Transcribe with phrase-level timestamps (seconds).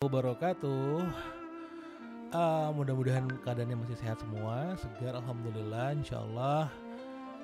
[0.00, 1.04] wabarakatuh.
[2.32, 6.72] Uh, mudah-mudahan keadaannya masih sehat semua, segar alhamdulillah insyaallah.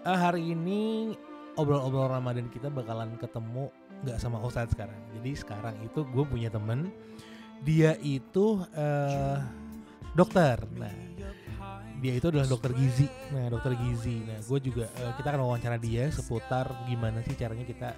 [0.00, 1.12] Uh, hari ini
[1.60, 3.68] obrol-obrol Ramadan kita bakalan ketemu
[4.08, 4.96] nggak sama Ustadz sekarang.
[5.20, 6.88] Jadi sekarang itu gue punya temen,
[7.60, 9.36] dia itu uh,
[10.16, 10.56] dokter.
[10.80, 10.96] Nah,
[12.00, 13.04] dia itu adalah dokter gizi.
[13.36, 14.24] Nah, dokter gizi.
[14.24, 17.92] Nah, gue juga uh, kita akan wawancara dia seputar gimana sih caranya kita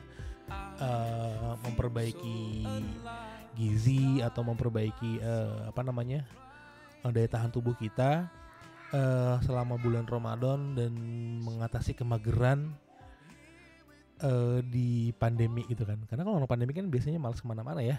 [0.82, 2.66] uh, memperbaiki
[3.58, 6.22] gizi atau memperbaiki uh, apa namanya
[7.02, 8.30] uh, daya tahan tubuh kita
[8.94, 10.94] uh, selama bulan Ramadan dan
[11.42, 12.70] mengatasi kemageran
[14.22, 15.98] uh, di pandemi gitu kan.
[16.06, 17.98] Karena kalau pandemi kan biasanya malas ke mana-mana ya.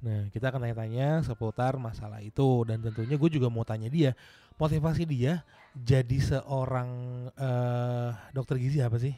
[0.00, 4.16] Nah kita akan tanya-tanya seputar masalah itu dan tentunya gue juga mau tanya dia.
[4.56, 5.44] Motivasi dia
[5.76, 6.90] jadi seorang
[7.36, 9.12] uh, dokter gizi apa sih?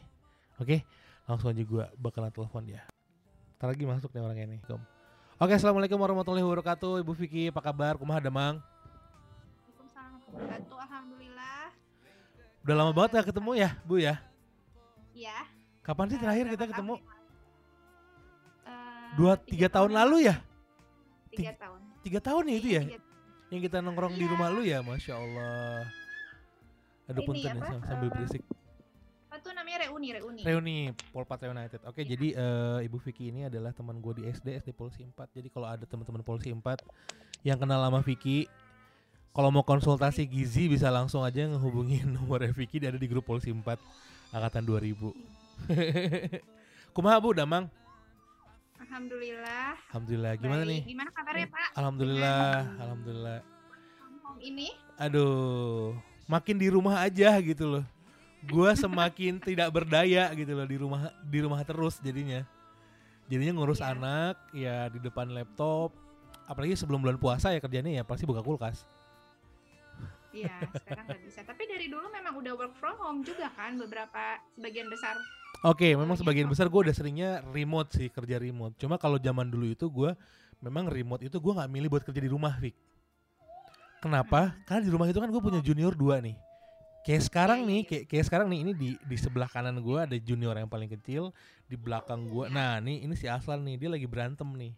[0.58, 0.82] Oke
[1.22, 2.82] langsung aja gue bakalan telepon dia.
[3.58, 4.60] Ntar lagi masuk nih orangnya nih.
[5.42, 7.98] Oke, assalamualaikum warahmatullahi wabarakatuh, Ibu Vicky, apa kabar?
[7.98, 8.62] Kumaha Damang?
[8.62, 10.76] Waalaikumsalam wabarakatuh.
[10.86, 11.62] Alhamdulillah.
[12.62, 14.22] Udah lama banget gak ketemu ya, Bu ya?
[15.10, 15.34] Iya.
[15.82, 16.94] Kapan sih Eh, terakhir kita ketemu?
[16.94, 17.02] Mas?
[18.70, 20.38] Eh, Dua, tiga tahun lalu ya?
[21.34, 21.80] Tiga tahun.
[22.06, 22.98] Tiga tahun ya itu Iya, ya?
[23.50, 24.30] Yang kita nongkrong di Iya.
[24.30, 25.90] rumah lu ya, Masya Allah.
[27.10, 28.42] Aduh punten ya, sambil eh, berisik.
[29.92, 30.40] Reuni, reuni.
[30.40, 30.76] Reuni
[31.12, 31.84] Polpat United.
[31.84, 32.16] Oke, Iya.
[32.16, 35.12] jadi eh, Ibu Vicky ini adalah teman gue di SD, SD Polisi 4.
[35.30, 36.80] Jadi kalau ada teman-teman Polisi 4
[37.44, 38.48] yang kenal sama Vicky,
[39.30, 43.52] kalau mau konsultasi gizi bisa langsung aja ngehubungin nomornya Vicky dia ada di grup Polisi
[43.52, 43.60] 4
[44.32, 45.12] angkatan 2000.
[46.96, 47.68] Kumaha Bu Damang?
[48.80, 49.76] Alhamdulillah.
[49.92, 50.32] Alhamdulillah.
[50.36, 50.72] Gimana Baik.
[50.72, 50.80] nih?
[50.88, 51.68] Gimana kabarnya Pak?
[51.76, 53.38] Alhamdulillah, alhamdulillah.
[54.24, 54.68] Home ini?
[54.96, 57.84] Aduh, makin di rumah aja gitu loh.
[58.50, 62.42] Gua semakin tidak berdaya gitu loh di rumah di rumah terus jadinya.
[63.30, 63.94] Jadinya ngurus Iya.
[63.94, 65.94] anak ya di depan laptop.
[66.50, 68.82] Apalagi sebelum bulan puasa ya kerjanya ya pasti buka kulkas.
[70.32, 71.40] Iya, sekarang nggak bisa.
[71.44, 75.14] Tapi dari dulu memang udah work from home juga kan beberapa sebagian besar.
[75.62, 78.72] Oke, memang Iya, sebagian besar gue udah seringnya remote sih kerja remote.
[78.80, 80.16] Cuma kalau zaman dulu itu gue
[80.64, 82.72] memang remote itu gue nggak milih buat kerja di rumah, Vic.
[84.02, 84.50] Kenapa?
[84.50, 84.56] Hmm.
[84.66, 86.34] Karena di rumah itu kan gue punya junior dua nih.
[87.02, 89.98] Kayak sekarang Iya, nih, iya, kayak, kayak sekarang nih ini di di sebelah kanan gue
[89.98, 91.34] ada junior yang paling kecil,
[91.66, 92.46] di belakang gue.
[92.46, 92.54] Iya.
[92.54, 94.70] Nah, nih ini si Aslan nih, dia lagi berantem nih.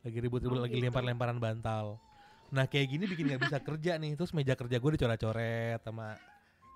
[0.00, 0.88] Lagi ribut-ribut, Oh, lagi gitu.
[0.88, 2.00] lempar-lemparan bantal.
[2.48, 4.16] Nah, kayak gini bikin nggak bisa kerja nih.
[4.16, 6.16] Terus meja kerja gue dicoret-coret sama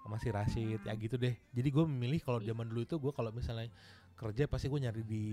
[0.05, 1.33] sama si Rashid ya gitu deh.
[1.57, 2.53] Jadi gue memilih kalau Iya.
[2.53, 3.73] zaman dulu itu gue kalau misalnya
[4.15, 5.25] kerja pasti gue nyari di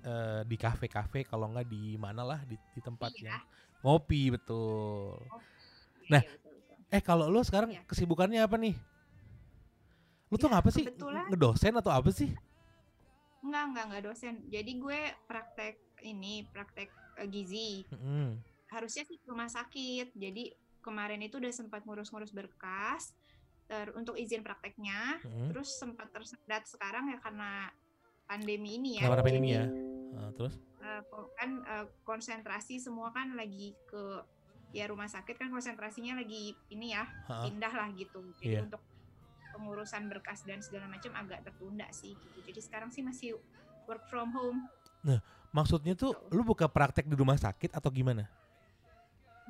[0.00, 3.36] eh, di kafe-kafe kalau nggak di mana lah di, di tempat Iya.
[3.36, 3.38] yang
[3.84, 5.20] ngopi betul.
[5.28, 6.76] Iya, Nah, betul, betul.
[6.88, 7.84] Eh kalau lo sekarang Iya.
[7.84, 8.74] kesibukannya apa nih?
[10.34, 10.82] Lo tuh Ya, ngapa sih?
[10.82, 12.34] kebetulan- Ngedosen atau apa sih?
[13.38, 14.34] Enggak, enggak, enggak dosen.
[14.48, 17.86] Jadi gue praktek ini, praktek eh, gizi.
[17.86, 18.42] Mm-mm.
[18.66, 20.10] harusnya sih ke rumah sakit.
[20.12, 20.50] Jadi
[20.82, 23.14] kemarin itu udah sempat ngurus-ngurus berkas
[23.64, 25.22] ter untuk izin prakteknya.
[25.22, 25.46] Mm-mm.
[25.46, 27.70] Terus sempat tersendat sekarang ya karena
[28.26, 29.06] pandemi ini ya.
[29.06, 29.64] Karena pandemi Jadi, ya.
[30.10, 30.58] Nah, terus?
[31.06, 34.02] ko- kan eh, konsentrasi semua kan lagi ke
[34.72, 37.46] ya rumah sakit kan konsentrasinya lagi ini ya Ha-ha.
[37.46, 38.26] pindah lah gitu.
[38.34, 38.66] Jadi Iya.
[38.66, 38.82] untuk
[39.54, 42.38] pengurusan berkas dan segala macam agak tertunda sih gitu.
[42.42, 43.38] Jadi sekarang sih masih
[43.86, 44.66] work from home.
[45.54, 48.26] Maksudnya tuh lu buka praktek di rumah sakit atau gimana?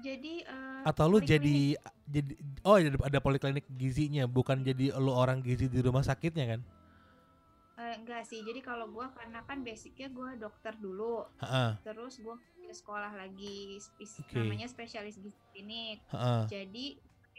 [0.05, 5.41] Jadi eh, Atau lu jadi jadi oh ada, ada poliklinik gizinya, bukan jadi lu orang
[5.41, 6.61] gizi di rumah sakitnya kan?
[7.81, 11.75] Eh, enggak sih, jadi kalau gue karena kan basicnya gue dokter dulu, Heeh.
[11.83, 12.37] terus gue
[12.71, 14.37] sekolah lagi spes- Oke.
[14.37, 16.05] namanya spesialis gizi klinik.
[16.13, 16.43] Heeh.
[16.53, 16.87] Jadi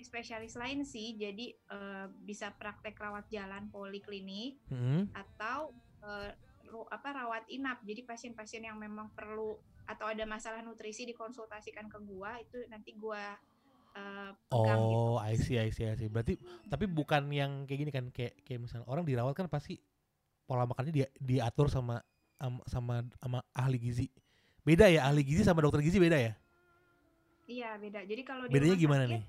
[0.04, 5.08] spesialis lain sih, jadi eh, bisa praktek rawat jalan poliklinik Mm-mm.
[5.16, 5.72] atau
[6.68, 7.82] ru- apa rawat inap.
[7.86, 13.38] Jadi pasien-pasien yang memang perlu atau ada masalah nutrisi dikonsultasikan ke gua itu nanti gua
[13.96, 15.10] eh, pegang gitu.
[15.14, 16.10] Oh, I see, I see, I see.
[16.10, 16.36] Berarti
[16.68, 19.78] tapi bukan yang kayak gini kan kayak kayak misalnya orang dirawat kan pasti
[20.46, 22.02] pola makannya dia diatur sama
[22.42, 24.08] am- sama sama ahli gizi.
[24.66, 26.34] Beda ya ahli gizi sama dokter gizi beda ya?
[27.46, 28.02] Iya beda.
[28.10, 29.24] Jadi kalau di Bedanya rumah gimana sakit, nih?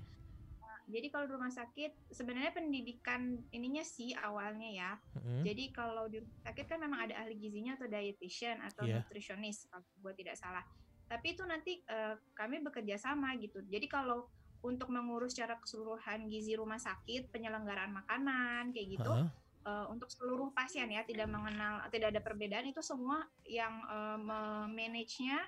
[0.87, 4.91] Jadi kalau di rumah sakit sebenarnya pendidikan ininya sih awalnya ya.
[5.19, 5.43] Mm-mm.
[5.43, 9.03] Jadi kalau di rumah sakit kan memang ada ahli gizinya atau dietitian atau Iya.
[9.03, 10.63] nutritionist kalau gue tidak salah.
[11.11, 13.59] Tapi itu nanti eh, kami bekerja sama gitu.
[13.67, 14.31] Jadi kalau
[14.63, 19.29] untuk mengurus secara keseluruhan gizi rumah sakit, penyelenggaraan makanan kayak gitu, Heeh.
[19.67, 25.43] eh, untuk seluruh pasien ya tidak mengenal tidak ada perbedaan itu semua yang eh, memanage-nya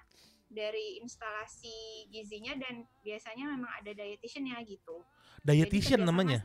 [0.49, 5.05] dari instalasi gizinya dan biasanya memang ada dietitian ya gitu.
[5.45, 6.41] Dietitian namanya.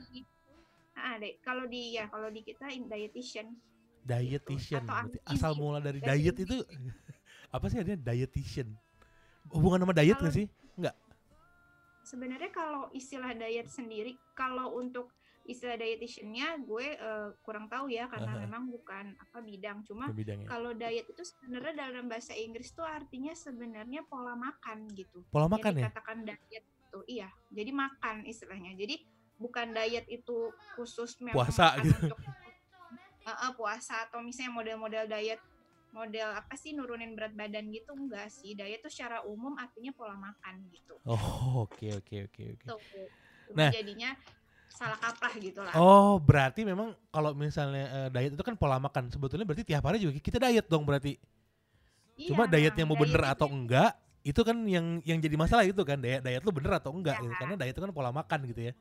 [0.95, 3.57] Ah, de- kalau di ya kalau di kita dietitian.
[4.05, 4.85] Dietitian.
[4.85, 6.61] Berarti asal mula dari Dari diet itu
[7.57, 8.69] apa sih ada dietitian?
[9.49, 10.47] Hubungan sama diet nggak sih?
[12.05, 15.09] Sebenarnya kalau istilah diet sendiri, kalau untuk
[15.45, 18.43] istilah dietitiannya gue eh, kurang tahu ya karena Aha.
[18.49, 19.85] memang bukan apa bidang.
[19.85, 20.49] Cuma bidangnya.
[20.49, 25.25] kalau diet itu sebenarnya dalam bahasa Inggris tuh artinya sebenarnya pola makan gitu.
[25.29, 25.89] Pola makan ya?
[25.89, 27.29] dikatakan diet itu iya.
[27.53, 28.73] Jadi makan istilahnya.
[28.75, 29.05] Jadi
[29.37, 31.93] bukan diet itu khusus memang Puasa gitu.
[32.09, 32.21] untuk
[33.25, 35.41] Eh, eh, puasa atau misalnya model-model diet
[35.97, 40.13] model apa sih nurunin berat badan gitu enggak sih diet itu secara umum artinya pola
[40.13, 42.69] makan gitu Oh, oke oke oke oke.
[43.57, 43.73] Nah.
[43.73, 44.13] jadinya
[44.75, 49.07] salah kaprah gitu lah Oh, berarti memang kalau misalnya eh, diet itu kan pola makan.
[49.09, 51.15] Sebetulnya berarti tiap hari juga kita diet dong berarti.
[52.27, 53.91] Cuma Iya, dietnya mau bener diet atau itu- enggak,
[54.23, 57.23] itu kan yang yang jadi masalah itu kan diet diet lu bener atau enggak Iya.
[57.23, 57.35] gitu.
[57.39, 58.73] Karena diet itu kan pola makan gitu ya.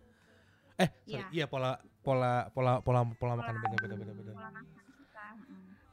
[0.74, 1.25] Eh, sorry, Iya.
[1.30, 4.34] iya pola pola pola pola pola makan bener bener bener bener.
[4.34, 4.66] pola makan
[4.98, 5.25] kita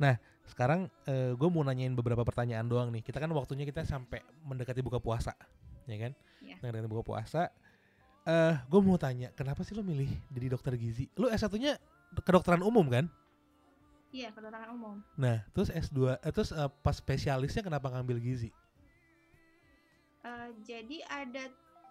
[0.00, 0.16] mm.
[0.50, 3.04] Sekarang gue mau nanyain beberapa pertanyaan doang nih.
[3.06, 5.36] Kita kan waktunya kita sampai mendekati buka puasa,
[5.86, 6.12] ya kan?
[6.42, 6.56] Iya.
[6.58, 7.52] Mendekati buka puasa.
[8.28, 11.08] Eh, gue mau tanya, kenapa sih lo milih jadi dokter gizi?
[11.16, 11.80] Lo S1-nya
[12.20, 13.08] kedokteran umum kan?
[14.10, 18.50] iya kedokteran umum Nah, terus S2, eh, terus eh, pas spesialisnya kenapa ngambil gizi?
[20.20, 21.44] Eh, jadi ada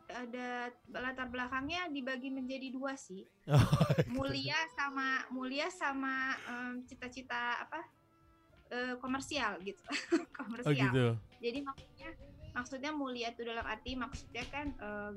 [0.09, 3.65] ada latar belakangnya dibagi menjadi dua sih Oh,
[4.09, 6.33] mulia sama mulia sama
[6.85, 7.81] cita-cita apa
[8.69, 9.81] eh, komersial gitu
[10.37, 11.05] komersial Oh gitu.
[11.39, 12.09] Jadi maksudnya
[12.53, 15.13] maksudnya mulia itu dalam arti maksudnya kan eh,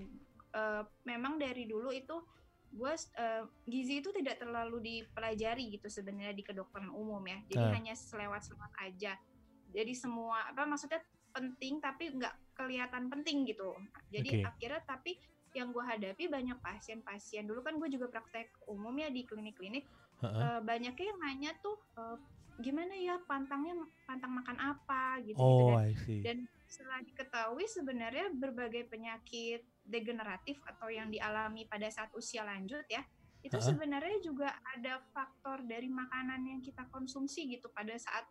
[0.53, 2.17] eh, memang dari dulu itu
[2.73, 7.39] gue eh, gizi itu tidak terlalu dipelajari gitu sebenarnya di kedokteran umum ya.
[7.49, 7.73] Jadi Ah.
[7.77, 9.13] hanya selewat-selewat aja.
[9.73, 11.01] Jadi semua apa maksudnya
[11.33, 13.73] penting tapi nggak kelihatan penting gitu.
[14.09, 14.49] Jadi Oke.
[14.49, 15.13] akhirnya tapi
[15.53, 19.85] yang gue hadapi banyak pasien-pasien dulu kan gue juga praktek umum ya di klinik-klinik
[20.25, 20.41] Heeh.
[20.41, 22.17] Eh, banyaknya yang nanya tuh eh,
[22.61, 23.77] gimana ya pantangnya
[24.09, 26.21] pantang makan apa gitu gitu Oh, dan, I see.
[26.25, 26.39] dan
[26.73, 33.05] setelah diketahui sebenarnya berbagai penyakit degeneratif atau yang dialami pada saat usia lanjut ya
[33.45, 33.69] itu Ha-ha.
[33.75, 38.25] sebenarnya juga ada faktor dari makanan yang kita konsumsi gitu pada saat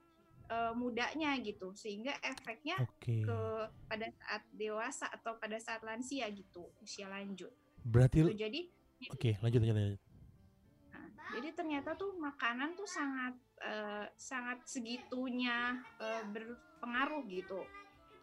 [0.50, 3.22] eh, mudanya gitu sehingga efeknya Oke.
[3.22, 3.40] ke
[3.86, 7.54] pada saat dewasa atau pada saat lansia gitu usia lanjut
[7.86, 8.34] Berarti Gitu.
[8.38, 8.62] jadi
[9.10, 10.02] Oke, lanjut lanjut lanjut.
[10.94, 13.34] Nah, jadi ternyata tuh makanan tuh sangat
[13.66, 17.66] eh, sangat segitunya eh, berpengaruh gitu.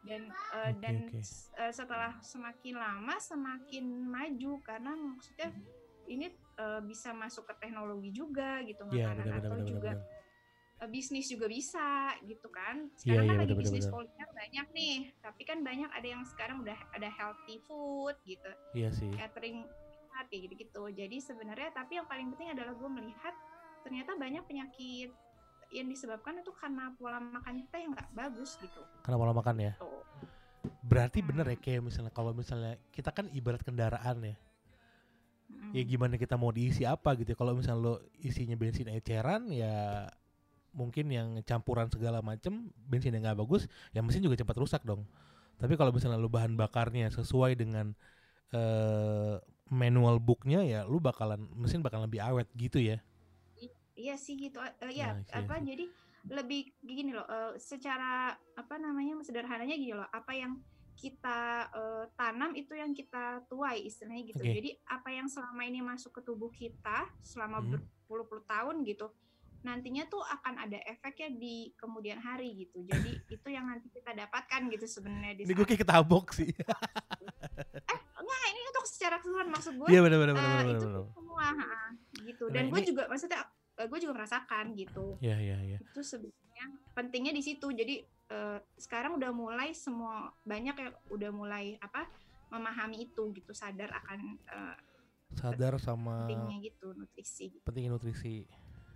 [0.05, 1.19] Dan eh, Oke, dan oke.
[1.21, 5.51] s- eh, setelah semakin lama semakin maju karena maksudnya
[6.09, 10.07] ini eh, bisa masuk ke teknologi juga gitu Iya, makanan benar atau benar juga benar.
[10.79, 12.87] eh, bisnis juga bisa gitu kan.
[12.87, 16.09] Iya, Sekarang iya, kan lagi benar, benar, bisnis kuliner banyak nih, tapi kan banyak ada
[16.09, 19.11] yang sekarang udah ada healthy food gitu Iya sih.
[19.13, 19.67] catering
[20.27, 20.83] kayak gitu-gitu.
[20.99, 23.35] Jadi sebenarnya tapi yang paling penting adalah gue melihat
[23.87, 25.15] ternyata banyak penyakit
[25.69, 28.81] yang disebabkan itu karena pola makan kita yang nggak bagus gitu.
[29.05, 29.73] Karena pola makan ya.
[29.77, 30.05] Tuh.
[30.85, 34.37] Berarti bener ya kayak misalnya kalau misalnya kita kan ibarat kendaraan ya.
[35.49, 35.73] Mm.
[35.77, 37.33] Ya gimana kita mau diisi apa gitu.
[37.33, 37.37] ya.
[37.37, 40.09] Kalau misalnya lo isinya bensin eceran ya
[40.73, 45.05] mungkin yang campuran segala macem bensin yang nggak bagus ya mesin juga cepat rusak dong.
[45.59, 47.93] Tapi kalau misalnya lo bahan bakarnya sesuai dengan
[48.57, 49.37] eh
[49.69, 53.05] manual booknya ya lu bakalan mesin bakalan lebih awet gitu ya.
[53.99, 54.63] Iya sih gitu.
[54.63, 55.65] Eh, ya Nah, iya apa sih.
[55.67, 55.85] jadi
[56.31, 57.27] lebih gini loh.
[57.27, 60.07] eh, secara apa namanya sederhananya gini loh.
[60.09, 60.63] Apa yang
[60.95, 64.41] kita eh, tanam itu yang kita tuai istilahnya gitu.
[64.41, 64.51] Oke.
[64.53, 67.71] Jadi apa yang selama ini masuk ke tubuh kita selama Hmm.
[67.75, 69.11] berpuluh-puluh tahun gitu.
[69.59, 72.83] Nantinya tuh akan ada efeknya di kemudian hari gitu.
[72.83, 76.51] Jadi itu yang nanti kita dapatkan gitu sebenarnya di Ini gue kayak ketabok sih.
[78.19, 80.97] enggak ini untuk secara keseluruhan maksud gue Iya benar benar benar eh, itu benar.
[80.97, 81.81] tuh semua ha,
[82.19, 83.41] gitu Nah, dan gue juga maksudnya
[83.79, 85.79] eh, gue juga merasakan gitu Iya iya iya.
[85.79, 91.79] itu sebenarnya pentingnya di situ jadi eh, sekarang udah mulai semua banyak yang udah mulai
[91.79, 92.11] apa
[92.51, 94.77] memahami itu gitu sadar akan eh,
[95.37, 97.63] Sadar sama pentingnya gitu nutrisi gitu.
[97.69, 98.49] pentingnya nutrisi.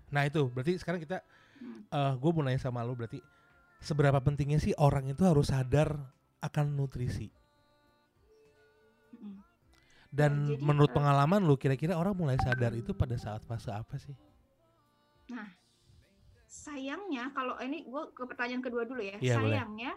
[0.09, 1.21] Nah itu berarti sekarang kita,
[1.63, 1.85] Hmm.
[1.93, 3.23] eh gue mau nanya sama lu berarti
[3.79, 5.95] seberapa pentingnya sih orang itu harus sadar
[6.43, 7.31] akan nutrisi?
[9.15, 9.39] Mm-mm.
[10.11, 14.17] Dan jadi, menurut pengalaman lu kira-kira orang mulai sadar itu pada saat fase apa sih?
[16.53, 19.17] Sayangnya kalau ini gue ke pertanyaan kedua dulu ya.
[19.17, 19.33] Boleh.
[19.33, 19.93] sayangnya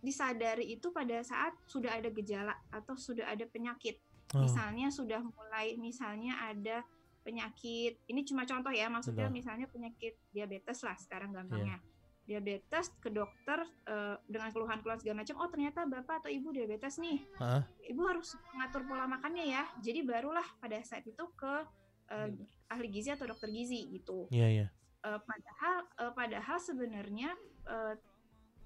[0.00, 3.98] disadari itu pada saat sudah ada gejala atau sudah ada penyakit.
[4.30, 6.86] Oh, misalnya sudah mulai misalnya ada
[7.20, 9.36] penyakit ini cuma contoh ya maksudnya Betul.
[9.36, 11.82] misalnya penyakit diabetes lah sekarang gampangnya.
[12.24, 13.58] Diabetes ke dokter
[13.90, 17.18] eh, dengan keluhan-keluhan segala macam oh ternyata bapak atau ibu diabetes nih.
[17.42, 17.62] Heeh.
[17.90, 19.66] ibu harus mengatur pola makannya ya.
[19.82, 21.66] Jadi barulah pada saat itu ke
[22.10, 22.30] eh,
[22.68, 24.66] ahli gizi atau dokter gizi gitu Iya iya.
[25.00, 27.30] Eh, padahal eh, padahal sebenarnya
[27.66, 27.94] eh,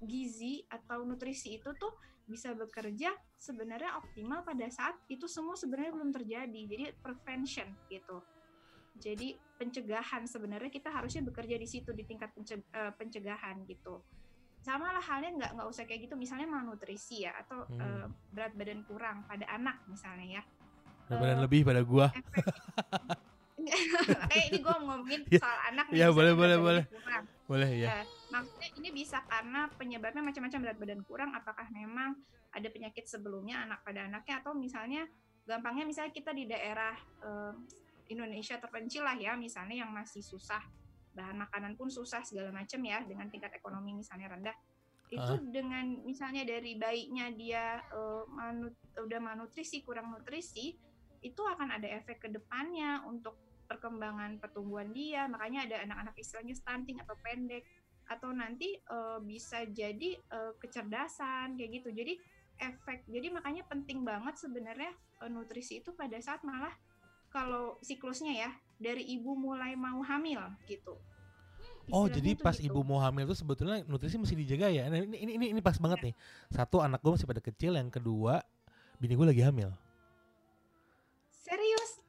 [0.03, 1.95] gizi atau nutrisi itu tuh
[2.27, 6.61] bisa bekerja sebenarnya optimal pada saat itu semua sebenarnya belum terjadi.
[6.67, 8.19] Jadi prevention gitu.
[8.97, 14.03] Jadi pencegahan sebenarnya kita harusnya bekerja di situ di tingkat pence- eh, pencegahan gitu.
[14.59, 17.79] Sama lah halnya nggak nggak usah kayak gitu misalnya malnutrisi ya atau Hmm.
[17.79, 20.43] eh, berat badan kurang pada anak misalnya ya.
[21.07, 22.07] Berat badan Eh, lebih pada gua.
[23.73, 26.83] efek kayak ini gue ngomongin Ya, soal anak ya, misalnya boleh, boleh, boleh.
[26.89, 27.23] kurang.
[27.45, 27.87] Boleh ya.
[27.87, 27.97] Ya,
[28.29, 32.17] maksudnya ini bisa karena penyebabnya macam-macam berat badan kurang apakah memang
[32.51, 35.05] ada penyakit sebelumnya anak pada anaknya atau misalnya
[35.43, 37.53] gampangnya misalnya kita di daerah eh,
[38.07, 40.61] Indonesia terpencil lah ya misalnya yang masih susah
[41.13, 44.57] bahan makanan pun susah segala macam ya dengan tingkat ekonomi misalnya rendah
[45.05, 45.37] itu Ah.
[45.37, 50.73] dengan misalnya dari bayinya dia eh, manu- udah malnutrisi kurang nutrisi
[51.21, 56.97] itu akan ada efek ke depannya untuk perkembangan pertumbuhan dia makanya ada anak-anak istilahnya stunting
[57.01, 57.65] atau pendek
[58.05, 62.13] atau nanti eh, bisa jadi eh, kecerdasan kayak gitu jadi
[62.61, 64.93] efek jadi makanya penting banget sebenarnya
[65.25, 66.71] eh, nutrisi itu pada saat malah
[67.33, 70.95] kalau siklusnya ya dari ibu mulai mau hamil gitu
[71.93, 72.73] Oh, jadi pas gitu.
[72.73, 74.89] ibu mau hamil tuh sebetulnya nutrisi mesti dijaga ya.
[74.89, 76.13] Nah, ini ini ini, ini pas banget nih.
[76.49, 78.41] Satu anak gue masih pada kecil, yang kedua
[78.97, 79.69] bini gue lagi hamil.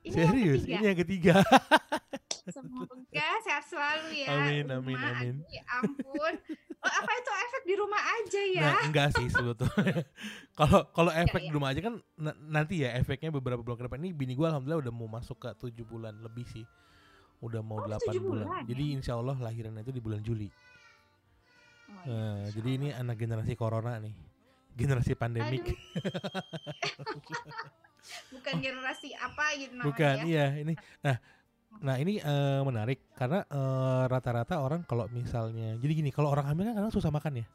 [0.09, 1.35] Serius ini Serius, yang ketiga ini yang ketiga.
[2.47, 4.27] Semoga sehat selalu ya.
[4.31, 5.35] Amin, amin, amin.
[5.37, 6.35] Aduh, ya ampun.
[6.79, 8.63] Oh, apa itu efek di rumah aja ya?
[8.63, 10.07] Nah, enggak sih sebetulnya.
[10.59, 11.47] Kalau kalau efek ya.
[11.51, 13.99] di rumah aja kan na- nanti ya efeknya beberapa bulan ke depan.
[13.99, 16.63] Ini bini gue alhamdulillah udah mau masuk ke tujuh bulan lebih sih.
[17.43, 18.47] Udah mau Oh, delapan tujuh bulan.
[18.47, 18.69] bulan ya?
[18.71, 20.47] Jadi insya Allah lahirannya itu di bulan Juli.
[20.47, 20.55] Oh,
[22.07, 24.15] iya, Nah, jadi ini anak generasi corona nih.
[24.73, 25.67] Generasi pandemik.
[28.33, 30.25] Bukan generasi apa gitu namanya Bukan, ya.
[30.27, 30.75] iya ini.
[31.03, 31.17] Nah,
[31.83, 36.71] nah ini eh, menarik karena eh, rata-rata orang kalau misalnya, jadi gini, kalau orang hamil
[36.71, 37.47] kan kadang susah makan ya,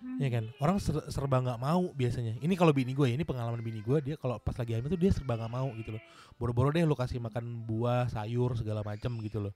[0.00, 0.16] Hmm.
[0.16, 0.44] ya kan?
[0.56, 2.40] Orang ser- serba nggak mau biasanya.
[2.40, 4.96] Ini kalau bini gue ya, ini pengalaman bini gue, dia kalau pas lagi hamil tuh
[4.96, 6.02] dia serba nggak mau gitu loh.
[6.40, 9.52] Boro-boro deh lo kasih makan buah, sayur segala macam gitu loh.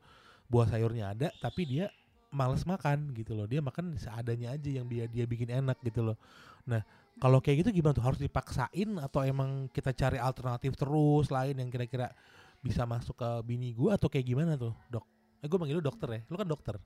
[0.52, 1.88] Buah sayurnya ada, tapi dia
[2.28, 3.48] males makan gitu loh.
[3.48, 6.20] Dia makan seadanya aja yang dia dia bikin enak gitu loh.
[6.68, 6.84] Nah,
[7.22, 8.04] kalau kayak gitu gimana tuh?
[8.04, 12.10] Harus dipaksain atau emang kita cari alternatif terus lain yang kira-kira
[12.58, 15.04] bisa masuk ke bini gua atau kayak gimana tuh, Dok?
[15.44, 16.20] Eh gue manggil lu dokter ya.
[16.32, 16.76] Lu kan dokter.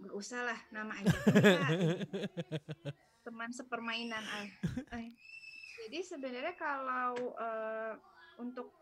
[0.00, 1.12] Nggak usah lah nama aja
[3.24, 4.46] teman sepermainan ay.
[4.90, 5.06] Ay.
[5.86, 7.94] jadi sebenarnya kalau eh,
[8.40, 8.72] untuk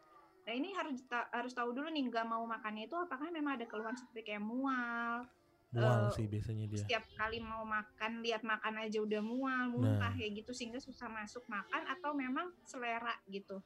[0.48, 3.68] nah ini harus ta- harus tahu dulu nih nggak mau makannya itu apakah memang ada
[3.68, 5.28] keluhan seperti kayak mual
[5.68, 6.80] Mual Eh, sih biasanya dia.
[6.80, 11.44] setiap kali mau makan lihat makan aja udah mual muntah kayak gitu sehingga susah masuk
[11.44, 13.60] makan atau memang selera gitu.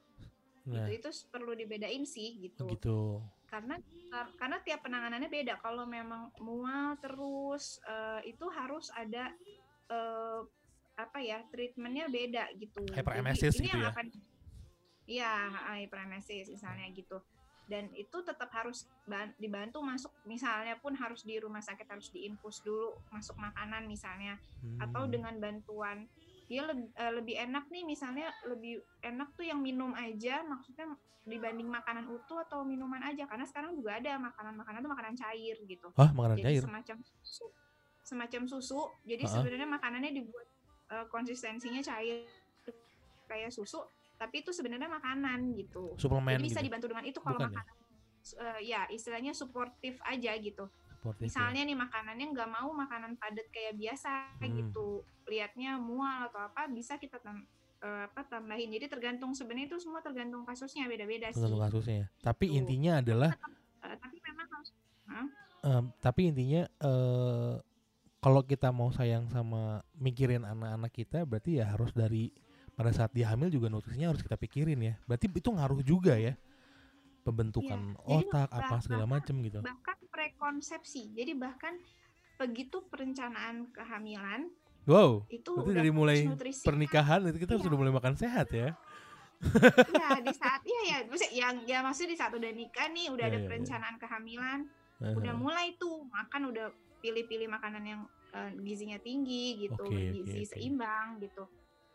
[0.66, 2.66] Nah, itu itu perlu dibedain sih gitu.
[2.68, 2.98] Gitu.
[3.46, 3.76] karena
[4.08, 5.60] kar- karena tiap penanganannya beda.
[5.60, 9.28] Kalau memang mual terus eh, itu harus ada
[9.86, 10.40] eh,
[10.96, 12.80] apa ya treatmentnya beda gitu.
[12.90, 13.90] Hyperemesis Jadi ini gitu yang ya?
[13.92, 14.06] akan
[15.04, 15.32] iya
[15.76, 17.20] hyperemesis misalnya gitu
[17.72, 22.60] dan itu tetap harus ban- dibantu masuk misalnya pun harus di rumah sakit harus diinfus
[22.60, 24.36] dulu masuk makanan misalnya
[24.76, 25.10] atau Hmm.
[25.10, 26.04] dengan bantuan
[26.44, 30.84] dia lebih, lebih enak nih misalnya lebih enak tuh yang minum aja maksudnya
[31.24, 35.88] dibanding makanan utuh atau minuman aja karena sekarang juga ada makanan-makanan tuh makanan cair gitu
[35.96, 36.62] Ah, makanan jadi cair.
[36.62, 37.46] semacam susu
[38.02, 39.32] semacam susu jadi Ha-ha.
[39.32, 40.46] sebenarnya makanannya dibuat
[40.92, 42.28] eh, konsistensinya cair
[43.24, 43.80] kayak susu
[44.22, 46.66] tapi itu sebenarnya makanan gitu Suplemen jadi bisa gitu.
[46.70, 47.58] dibantu dengan itu kalau Bukan ya?
[47.58, 47.74] makanan
[48.22, 51.26] eh, ya istilahnya suportif aja gitu Sportif ya.
[51.26, 54.54] misalnya nih makanannya nggak mau makanan padat kayak biasa Hmm.
[54.54, 54.86] gitu
[55.26, 57.46] lihatnya mual atau apa bisa kita tam-
[57.78, 62.06] eh, apa tambahin jadi tergantung sebenarnya itu semua tergantung kasusnya beda-beda sih Tergantung kasusnya ya.
[62.22, 62.56] Tapi Gitu.
[62.56, 63.30] intinya adalah
[63.82, 64.70] Eh, tapi memang harus
[65.62, 67.54] em, tapi intinya eh
[68.18, 72.30] kalau kita mau sayang sama mikirin anak-anak kita berarti ya harus dari
[72.72, 74.94] pada saat dia hamil juga nutrisinya harus kita pikirin ya.
[75.04, 76.34] Berarti itu ngaruh juga ya
[77.22, 79.62] pembentukan Iya, jadi otak apa bah- segala macem gitu.
[79.62, 81.78] bahkan prekonsepsi jadi bahkan
[82.34, 84.50] begitu perencanaan kehamilan
[84.82, 85.22] Wow.
[85.30, 86.26] itu Berarti dari mulai
[86.66, 87.62] Pernikahan itu kita Iya.
[87.62, 88.74] sudah mulai makan sehat ya.
[89.94, 93.22] ya di saat iya ya maksudnya yang ya maksudnya di saat udah nikah nih udah
[93.22, 93.46] Iya, ada iya, iya.
[93.46, 94.60] perencanaan kehamilan
[95.02, 96.66] udah mulai tuh makan udah
[96.98, 98.00] pilih-pilih makanan yang
[98.34, 100.50] eh, gizinya tinggi gitu oke, gizi oke.
[100.50, 101.46] seimbang gitu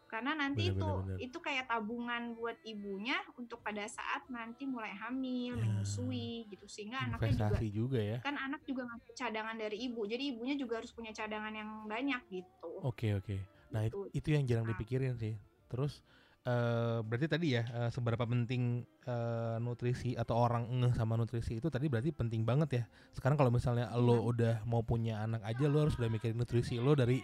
[0.08, 1.18] karena nanti Bener, itu bener, bener.
[1.22, 5.62] itu kayak tabungan buat ibunya untuk pada saat nanti mulai hamil Ya.
[5.62, 8.18] menyusui gitu sehingga anaknya juga Investasi juga ya.
[8.24, 12.22] kan anak juga ngambil cadangan dari ibu jadi ibunya juga harus punya cadangan yang banyak
[12.32, 13.36] gitu Oke oke.
[13.68, 14.16] Nah itu, Gitu.
[14.16, 14.72] itu yang jarang Nah.
[14.72, 15.36] dipikirin sih.
[15.68, 16.00] Terus
[16.48, 21.68] eh berarti tadi ya eh, seberapa penting eh, nutrisi atau orang ngeh sama nutrisi itu
[21.68, 22.84] tadi berarti penting banget ya.
[23.12, 24.24] Sekarang kalau misalnya lo Iya.
[24.24, 27.20] udah mau punya anak aja lo harus udah mikirin nutrisi lo dari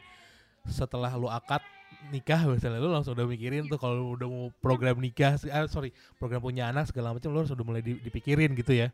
[0.68, 1.60] setelah lo akad
[2.12, 6.44] nikah misalnya lo langsung udah mikirin tuh kalau udah mau program nikah ah, sorry program
[6.44, 8.92] punya anak segala macam lo harus udah mulai di- dipikirin gitu ya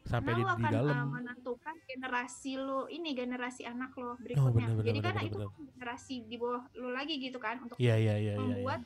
[0.00, 4.16] sampai di, Karena di akan dalam uh, menentukan generasi lo ini generasi anak lo oh
[4.16, 4.48] berikutnya.
[4.56, 5.48] benar benar Jadi benar karena benar itu benar.
[5.52, 8.40] kan generasi di bawah lo lagi gitu kan untuk iya iya iya iya iya.
[8.40, 8.80] membuat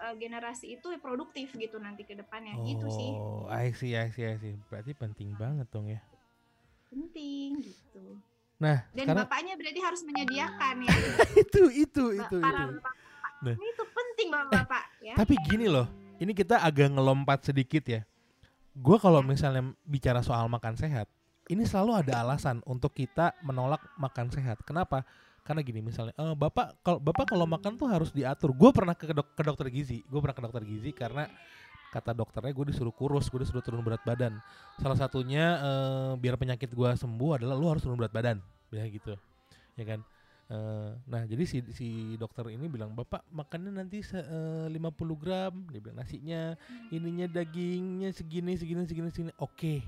[0.00, 3.10] uh, generasi itu produktif gitu nanti ke depannya gitu sih.
[3.12, 6.00] oh I see I see I see berarti penting banget dong ya
[6.88, 8.16] Penting gitu.
[8.54, 10.94] Nah Dan sekarang bapaknya berarti harus menyediakan ya.
[11.42, 12.94] itu itu Ba- itu para itu bapak.
[13.44, 13.54] Nah.
[13.60, 15.14] Ini itu penting bapak-bapak ya.
[15.20, 18.00] Tapi gini loh, ini kita agak ngelompat sedikit ya.
[18.74, 21.06] Gue kalau misalnya bicara soal makan sehat,
[21.52, 24.64] ini selalu ada alasan untuk kita menolak makan sehat.
[24.64, 25.04] Kenapa?
[25.44, 28.56] Karena gini misalnya, eh, bapak kalau bapak kalau makan tuh harus diatur.
[28.56, 31.28] Gue pernah ke, dok- ke dokter gizi, gue pernah ke dokter gizi karena
[31.94, 34.42] kata dokternya gue disuruh kurus, gue disuruh turun berat badan.
[34.82, 39.14] Salah satunya eh, biar penyakit gue sembuh adalah lu harus turun berat badan, bilang gitu,
[39.78, 40.02] ya kan?
[40.44, 41.88] Eh, nah jadi si si
[42.20, 45.54] dokter ini bilang bapak makannya nanti se- eh, 50 gram.
[45.72, 46.52] Dia bilang nasinya
[46.92, 49.32] ininya dagingnya segini segini segini segini.
[49.40, 49.80] Oke.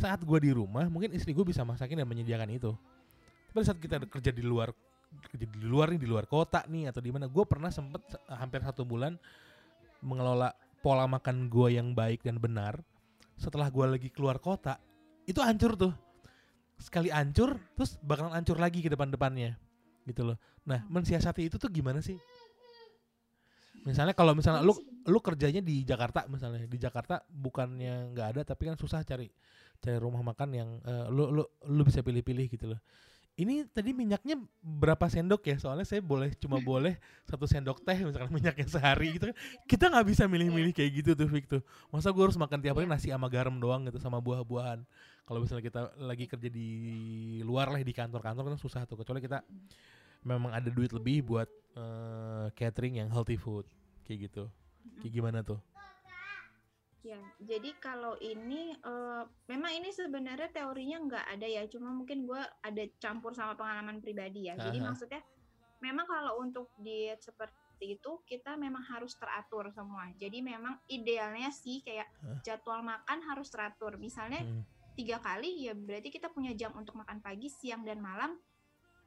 [0.00, 2.72] Saat gua di rumah mungkin istri gue bisa masakin dan menyediakan itu.
[3.52, 4.72] Tapi saat kita kerja di luar
[5.34, 8.62] di luar nih di luar kota nih atau di mana gue pernah sempet se- hampir
[8.62, 9.18] satu bulan
[10.00, 12.80] mengelola pola makan gue yang baik dan benar
[13.40, 14.76] setelah gua lagi keluar kota
[15.24, 15.92] itu hancur tuh
[16.76, 19.56] sekali hancur terus bakalan hancur lagi ke depan-depannya
[20.08, 20.36] gitu loh.
[20.64, 22.16] Nah, mensiasati itu tuh gimana sih?
[23.84, 24.76] Misalnya kalau misalnya lu
[25.08, 29.28] lu kerjanya di Jakarta misalnya, di Jakarta bukannya nggak ada tapi kan susah cari
[29.80, 32.80] cari rumah makan yang eh, lu lu lu bisa pilih-pilih gitu loh.
[33.40, 35.56] Ini tadi minyaknya berapa sendok ya?
[35.56, 39.36] Soalnya saya boleh cuma boleh satu sendok teh misalkan minyaknya sehari gitu kan.
[39.64, 41.62] Kita nggak bisa milih-milih kayak gitu tuh Fik tuh.
[41.88, 42.92] Masa gue harus makan tiap hari Iya.
[42.92, 44.84] nasi sama garam doang gitu sama buah-buahan.
[45.24, 46.68] Kalau misalnya kita lagi kerja di
[47.40, 49.40] luar lah di kantor-kantor kan susah tuh kecuali kita
[50.20, 51.48] memang ada duit lebih buat
[51.80, 53.64] eh, catering yang healthy food
[54.04, 54.44] kayak gitu.
[55.00, 55.56] Kayak gimana tuh?
[57.00, 62.42] Ya, jadi kalau ini eh, memang ini sebenarnya teorinya nggak ada ya, cuma mungkin gue
[62.60, 64.54] ada campur sama pengalaman pribadi ya.
[64.60, 64.86] Jadi Aha.
[64.92, 65.20] maksudnya
[65.80, 70.12] memang kalau untuk diet seperti itu kita memang harus teratur semua.
[70.20, 72.04] Jadi memang idealnya sih kayak
[72.44, 73.96] jadwal makan harus teratur.
[73.96, 74.60] Misalnya Hmm.
[74.92, 78.36] tiga kali ya berarti kita punya jam untuk makan pagi, siang dan malam.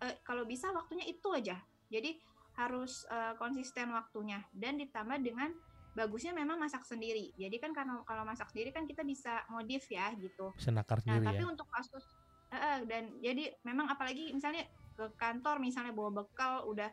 [0.01, 1.61] Eh, kalau bisa waktunya itu aja.
[1.93, 2.17] Jadi
[2.57, 5.53] harus eh, konsisten waktunya dan ditambah dengan
[5.95, 7.33] bagusnya memang masak sendiri.
[7.37, 10.53] Jadi kan kalau kalau masak sendiri kan kita bisa modif ya gitu.
[10.57, 11.45] Bisa nakar Nah, sendiri tapi ya.
[11.47, 12.15] untuk kasus
[12.53, 14.63] eh, dan jadi memang apalagi misalnya
[14.95, 16.89] ke kantor misalnya bawa bekal udah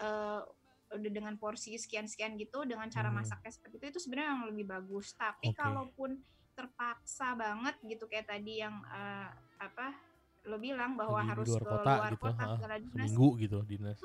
[0.00, 0.42] eh,
[0.92, 3.14] udah dengan porsi sekian-sekian gitu dengan cara Hmm.
[3.14, 5.14] masaknya seperti itu itu sebenarnya yang lebih bagus.
[5.16, 5.56] Tapi Oke.
[5.56, 6.20] kalaupun
[6.56, 9.28] terpaksa banget gitu kayak tadi yang eh,
[9.62, 9.96] apa
[10.50, 13.58] lo bilang bahwa di harus luar ke kota luar gitu, kota segala dinas Seminggu gitu
[13.70, 14.00] dinas.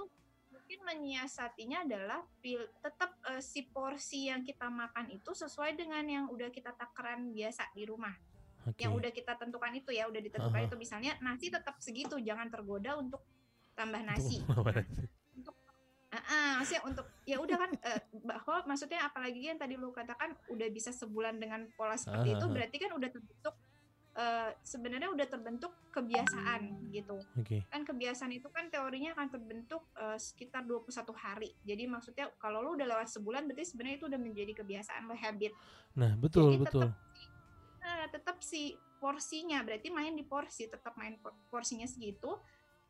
[0.77, 6.25] Mungkin menyiasatinya adalah pil tetap eh, si porsi yang kita makan itu sesuai dengan yang
[6.29, 8.13] udah kita takaran biasa di rumah
[8.69, 8.85] Oke.
[8.85, 10.67] yang udah kita tentukan itu ya udah ditentukan Aha.
[10.69, 13.25] itu misalnya nasi tetap segitu jangan tergoda untuk
[13.73, 15.05] tambah Untuk nasi Nah, nasi?
[16.07, 20.37] Ah, ah, maksudnya untuk ya udah kan eh, bahwa maksudnya apalagi yang tadi lu katakan
[20.47, 22.53] udah bisa sebulan dengan pola seperti itu ah, ah.
[22.53, 23.55] berarti kan udah terbentuk
[24.17, 27.69] eh, sebenarnya udah terbentuk kebiasaan gitu Oke.
[27.69, 31.53] kan kebiasaan itu kan teorinya akan terbentuk eh, sekitar 21 hari.
[31.61, 35.53] Jadi maksudnya kalau lu udah lewat sebulan berarti sebenarnya itu udah menjadi kebiasaan lo habit.
[35.93, 36.83] Nah, betul Jadi betul.
[36.89, 36.93] tetap
[37.87, 42.35] Nah, tetap si porsinya berarti main di porsi, tetap main por- porsinya segitu.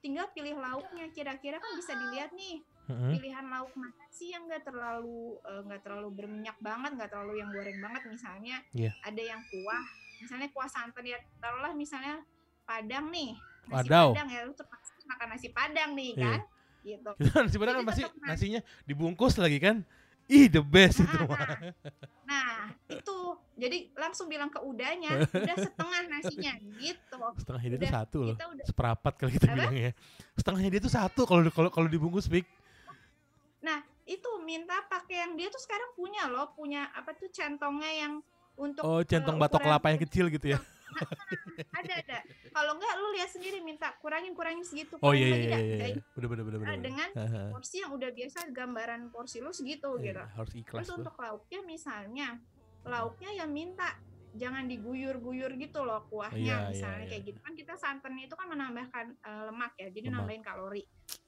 [0.01, 3.19] Tinggal pilih lauknya kira-kira kan bisa dilihat nih Heeh.
[3.19, 7.49] pilihan lauk mana sih yang nggak terlalu eh, nggak terlalu berminyak banget, nggak terlalu yang
[7.53, 8.57] goreng banget misalnya.
[8.73, 8.89] Iya.
[9.05, 9.85] Ada yang kuah,
[10.17, 12.21] misalnya kuah santan ya taruhlah misalnya
[12.63, 13.37] padang nih.
[13.67, 14.07] Nasi Wadaw.
[14.15, 16.23] padang ya lu terpaksa makan nasi padang nih Iya.
[16.23, 16.39] kan.
[16.81, 17.09] Gitu.
[17.19, 18.01] Itu nasi padang kan nasi.
[18.21, 19.83] nasinya dibungkus lagi kan?
[20.27, 21.39] Ih, the best itu Nah, mah.
[22.27, 23.17] Nah, itu.
[23.55, 27.19] Jadi langsung bilang ke udahnya, udah setengah nasinya gitu.
[27.39, 28.35] Setengahnya dia tuh Udah, satu loh.
[28.35, 29.55] Udah Seperapat kalau kita Apa?
[29.55, 29.91] bilang ya.
[30.35, 32.43] Setengahnya dia tuh satu kalau kalau kalau dibungkus Fik.
[33.63, 38.13] Nah, itu minta pakai yang dia tuh sekarang punya loh, punya apa tuh centongnya yang
[38.57, 40.59] untuk Oh, centong eh, batok kelapa yang kecil gitu ya.
[41.77, 42.19] ada ada.
[42.49, 44.97] Kalau enggak lu lihat sendiri minta kurangin kurangin segitu.
[44.99, 45.57] Oh iya iya iya.
[45.61, 46.03] Jadi, iya.
[46.17, 47.09] Bener bener bener dengan
[47.53, 50.23] porsi yang udah biasa gambaran porsi lu segitu Iya, gitu.
[50.33, 52.27] harus ikhlas Terus untuk lauknya misalnya,
[52.81, 53.93] lauknya yang minta
[54.37, 57.09] jangan diguyur-guyur gitu loh kuahnya Iya, iya, misalnya iya.
[57.13, 60.17] kayak gitu kan kita santannya itu kan menambahkan eh, lemak ya jadi Lemak.
[60.21, 60.83] nambahin kalori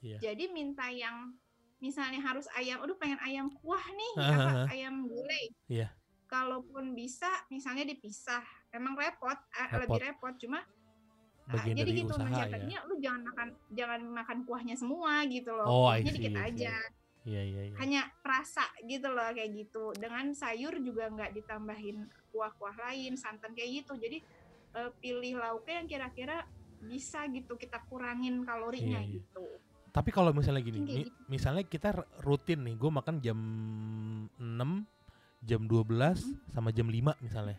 [0.06, 0.18] Iya.
[0.30, 1.34] jadi minta yang
[1.80, 5.46] misalnya harus ayam, aduh pengen ayam kuah nih, Heeh, apa ayam gulai.
[5.72, 5.88] Iya.
[6.30, 8.46] Kalaupun bisa, misalnya dipisah.
[8.70, 9.82] Emang repot, Repot.
[9.82, 10.34] lebih repot.
[10.38, 12.30] Cuma ah, Bagian jadi gitu usaha ya.
[12.30, 15.66] mencatatnya, lu jangan makan jangan makan kuahnya semua gitu loh.
[15.66, 16.46] Oh, Kuahnya see, dikit see.
[16.54, 16.74] aja.
[17.20, 17.76] Iya iya iya.
[17.82, 19.92] Hanya rasa gitu loh kayak gitu.
[19.98, 23.98] Dengan sayur juga nggak ditambahin kuah-kuah lain, santan kayak gitu.
[23.98, 24.22] Jadi
[24.70, 26.46] eh, pilih lauknya yang kira-kira
[26.80, 29.16] bisa gitu kita kurangin kalorinya Iya, iya.
[29.18, 29.46] gitu.
[29.90, 31.12] Tapi kalau misalnya gini, mi- gitu.
[31.26, 31.90] misalnya kita
[32.22, 33.40] rutin nih, gue makan jam
[34.38, 34.86] 6,
[35.40, 36.20] jam 12,
[36.52, 37.58] sama jam 5 misalnya.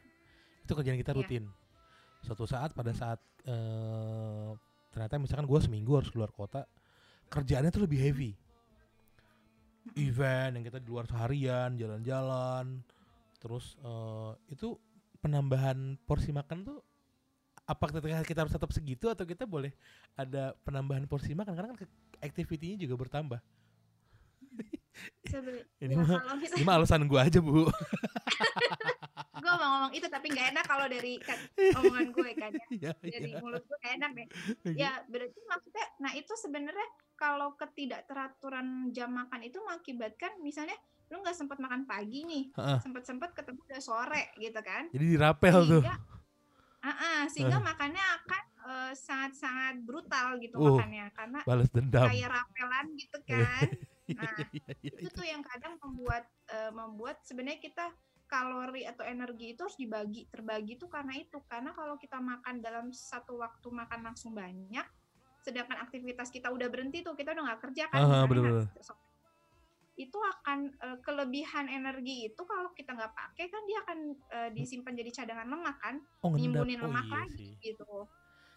[0.64, 1.18] Itu kerjaan kita Iya.
[1.20, 1.44] rutin.
[2.20, 4.50] Suatu saat pada saat eh,
[4.92, 6.68] ternyata misalkan gue seminggu harus keluar kota,
[7.32, 8.32] kerjaannya tuh lebih heavy.
[9.96, 12.84] Event yang kita di luar seharian, jalan-jalan,
[13.40, 14.76] terus eh, itu
[15.24, 16.78] penambahan porsi makan tuh
[17.64, 19.70] apa ketika kita harus tetap segitu atau kita boleh
[20.18, 21.88] ada penambahan porsi makan karena kan
[22.20, 23.40] activity-nya juga bertambah.
[25.80, 27.66] Ini ya, mah- kalau Ini misalnya mah alasan gue aja bu.
[29.42, 31.38] gue mau ngomong itu tapi nggak enak kalau dari kan,
[31.80, 32.66] omongan gue kan ya.
[32.76, 33.40] Iya, dari iya.
[33.40, 34.26] mulut gue nggak enak deh.
[34.76, 40.76] Ya berarti maksudnya, nah itu sebenarnya kalau ketidakteraturan jam makan itu mengakibatkan misalnya
[41.10, 42.78] lu nggak sempat makan pagi nih, Heeh.
[42.80, 44.86] sempat-sempat ketemu udah sore gitu kan?
[44.92, 45.82] Jadi dirapel tuh.
[45.82, 45.96] sehingga
[46.80, 52.08] Ah, ah, sehingga makannya akan eh, sangat-sangat brutal gitu Uh, makannya karena Balas dendam.
[52.08, 53.68] kayak rapelan gitu kan.
[54.18, 55.14] Nah, Iya, iya, itu itu.
[55.16, 57.86] tuh yang kadang membuat eh, membuat sebenarnya kita
[58.30, 62.86] kalori atau energi itu harus dibagi terbagi tuh karena itu karena kalau kita makan dalam
[62.94, 64.86] satu waktu makan langsung banyak
[65.42, 68.68] sedangkan aktivitas kita udah berhenti tuh kita udah nggak kerja kan Aha, bener-bener.
[68.74, 68.98] nggak-
[70.00, 73.98] itu akan eh, kelebihan energi itu kalau kita nggak pakai kan dia akan
[74.32, 77.52] eh, disimpan jadi cadangan lemak kan Oh nyimbunin Oh lemak iya lagi sih.
[77.60, 78.08] gitu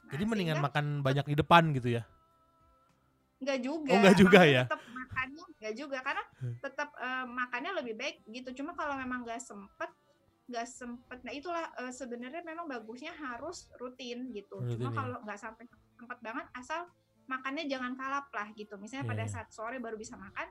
[0.03, 2.03] Nah, Jadi mendingan sehingga makan banyak di depan gitu ya.
[3.43, 4.63] Nggak juga Oh, nggak juga ya?
[4.65, 6.55] tetap makannya nggak juga karena Hmm.
[6.59, 9.91] tetap eh, makannya lebih baik gitu cuma kalau memang nggak sempet
[10.43, 14.95] nggak sempet nah itulah eh, sebenarnya memang bagusnya harus rutin gitu Rutin, cuma ya.
[14.99, 15.63] kalau nggak sampai
[15.95, 16.87] sempet banget asal
[17.31, 19.31] makannya jangan kalap lah gitu misalnya Iya, pada iya.
[19.31, 20.47] saat sore baru bisa makan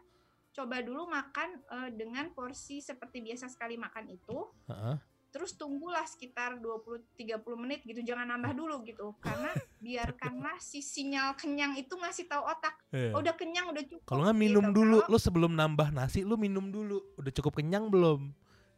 [0.53, 4.37] coba dulu makan eh, dengan porsi seperti biasa sekali makan itu
[4.69, 4.97] Heeh.
[5.33, 7.17] Terus tunggulah sekitar 20-30
[7.57, 9.49] menit gitu jangan nambah dulu gitu karena
[9.81, 13.17] biarkanlah si sinyal kenyang itu ngasih tahu otak Iya.
[13.17, 14.77] "Oh, udah kenyang udah cukup Kalau nggak minum gitu.
[14.77, 17.01] dulu, Kalau lu sebelum nambah nasi lu minum dulu.
[17.17, 18.29] Udah cukup kenyang belum?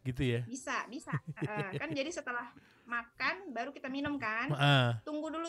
[0.02, 0.40] Gitu ya.
[0.44, 1.10] bisa bisa
[1.42, 2.46] Eh, kan jadi setelah
[2.84, 5.00] makan baru kita minum kan Heeh.
[5.02, 5.48] tunggu dulu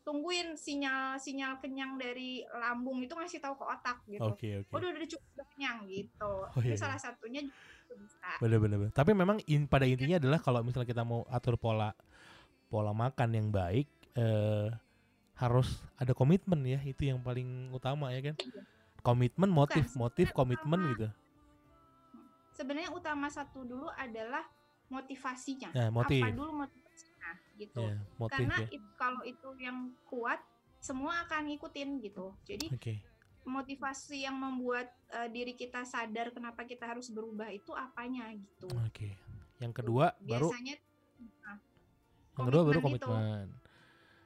[0.00, 4.72] tungguin sinyal sinyal kenyang dari lambung itu ngasih tahu ke otak gitu Oke oke.
[4.72, 6.80] oh, udah udah cukup udah kenyang gitu Oh, iya, itu iya.
[6.80, 7.40] salah satunya
[7.96, 8.78] bisa Bener-bener.
[8.78, 8.92] bener.
[8.94, 11.92] Tapi memang in, pada intinya adalah kalau misalnya kita mau atur pola
[12.70, 14.68] pola makan yang baik, eh,
[15.36, 16.78] harus ada komitmen ya.
[16.82, 18.36] Itu yang paling utama ya kan.
[19.00, 20.92] Komitmen, motif, motif, sebenarnya komitmen utama.
[20.92, 21.08] gitu.
[22.50, 24.44] sebenarnya utama satu dulu adalah
[24.92, 26.20] motivasinya Nah, motif.
[26.20, 28.68] apa dulu motivasinya gitu Ya, motif karena ya.
[28.68, 30.44] it- kalau itu yang kuat
[30.76, 33.00] semua akan ngikutin gitu jadi Oke.
[33.44, 39.16] Motivasi yang membuat eh, diri kita sadar kenapa kita harus berubah itu apanya gitu Oke.
[39.60, 40.74] Yang kedua baru biasanya
[41.44, 41.58] nah,
[42.36, 43.08] yang kedua baru komitmen itu.
[43.08, 43.46] komitmen.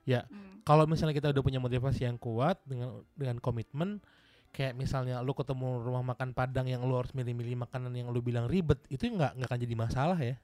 [0.06, 3.98] hmm, Kalau misalnya kita udah punya motivasi yang kuat dengan dengan komitmen
[4.54, 8.46] kayak misalnya lu ketemu rumah makan Padang yang lu harus milih-milih makanan yang lu bilang
[8.46, 10.38] ribet, itu nggak nggak akan jadi masalah ya.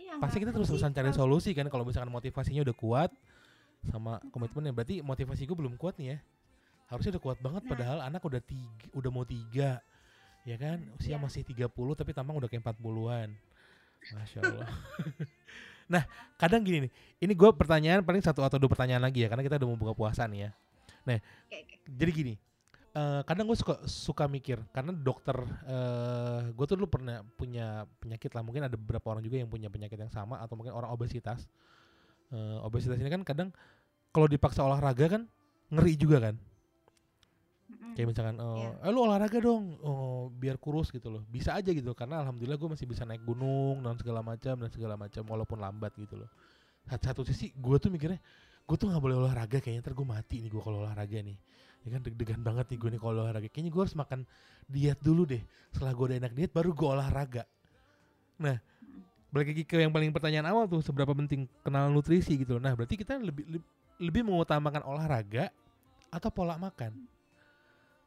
[0.00, 3.12] iya, Pasti kita terus-terusan cari solusi kan kalau misalkan motivasinya udah kuat
[3.84, 6.18] sama komitmennya berarti motivasi gue belum kuat nih ya.
[6.92, 7.70] Harusnya udah kuat banget Nah.
[7.72, 9.80] padahal anak udah tiga, udah mau tiga
[10.42, 11.22] ya kan usia Iya.
[11.22, 13.30] masih 30 tapi tampang udah kayak 40-an.
[14.12, 14.68] Masya Allah.
[15.92, 16.02] nah
[16.34, 19.56] kadang gini nih, ini gue pertanyaan paling satu atau dua pertanyaan lagi ya karena kita
[19.62, 20.50] udah mau buka puasa nih ya.
[21.06, 21.58] Oke.
[21.86, 22.34] Jadi gini,
[22.92, 28.34] eh, kadang gue suka suka mikir karena dokter, eh gue tuh dulu pernah punya penyakit
[28.34, 28.42] lah.
[28.42, 31.46] Mungkin ada beberapa orang juga yang punya penyakit yang sama atau mungkin orang obesitas.
[32.34, 33.48] Eh, obesitas ini kan kadang
[34.10, 35.22] kalau dipaksa olahraga kan
[35.70, 36.34] ngeri juga kan.
[37.92, 37.96] Mm-mm.
[38.00, 38.70] Kayak misalkan, eh, Iya.
[38.88, 41.22] eh lu olahraga dong, oh, biar kurus gitu loh.
[41.28, 44.96] Bisa aja gitu karena alhamdulillah gue masih bisa naik gunung dan segala macam dan segala
[44.96, 46.30] macam walaupun lambat gitu loh.
[46.88, 48.18] Satu, satu sisi gue tuh mikirnya,
[48.64, 51.36] gue tuh nggak boleh olahraga kayaknya ntar gue mati nih gue kalau olahraga nih.
[51.82, 53.48] Ya kan deg-degan banget nih gue nih kalau olahraga.
[53.52, 54.20] Kayaknya gue harus makan
[54.66, 55.42] diet dulu deh.
[55.70, 57.44] Setelah gue udah enak diet baru gue olahraga.
[58.40, 58.56] Nah,
[59.30, 62.62] balik lagi ke yang paling pertanyaan awal tuh seberapa penting kenal nutrisi gitu loh.
[62.62, 63.68] Nah, berarti kita lebih lebih,
[64.02, 65.50] lebih mengutamakan olahraga
[66.10, 66.92] atau pola makan.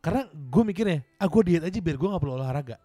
[0.06, 2.78] Karena gue mikirnya, ah gue diet aja biar gue gak perlu olahraga.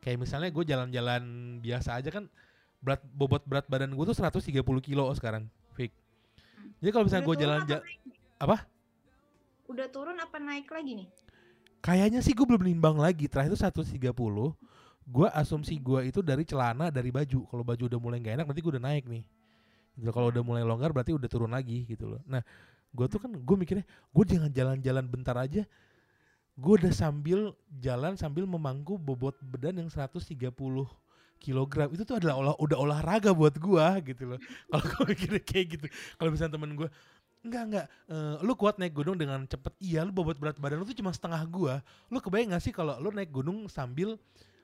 [0.00, 1.22] Kayak misalnya gue jalan-jalan
[1.60, 2.24] biasa aja kan
[2.80, 5.44] berat bobot berat badan gue tuh 130 kilo sekarang,
[5.76, 5.92] Fik.
[6.80, 8.16] Jadi kalau misalnya gue jalan apa ja- naik nih?
[8.40, 8.56] apa?
[9.68, 11.08] Udah turun apa naik lagi nih?
[11.86, 14.10] kayaknya sih gue belum nimbang lagi terakhir itu 130
[15.06, 18.62] gue asumsi gue itu dari celana dari baju kalau baju udah mulai gak enak berarti
[18.66, 19.22] gue udah naik nih
[20.02, 22.42] gitu kalau udah mulai longgar berarti udah turun lagi gitu loh nah
[22.90, 25.62] gue tuh kan gue mikirnya gue jangan jalan-jalan bentar aja
[26.56, 30.24] gue udah sambil jalan sambil memangku bobot badan yang 130
[31.36, 31.88] kilogram.
[31.92, 34.40] Itu tuh adalah olah, udah olahraga buat gua gitu loh.
[34.72, 35.86] Kalau gue mikirnya kayak gitu.
[36.16, 36.88] Kalau misalnya temen gua
[37.46, 39.72] enggak enggak eh, lu kuat naik gunung dengan cepet.
[39.78, 41.74] Iya lu bobot berat badan lu tuh cuma setengah gua.
[42.08, 44.16] Lu kebayang gak sih kalau lu naik gunung sambil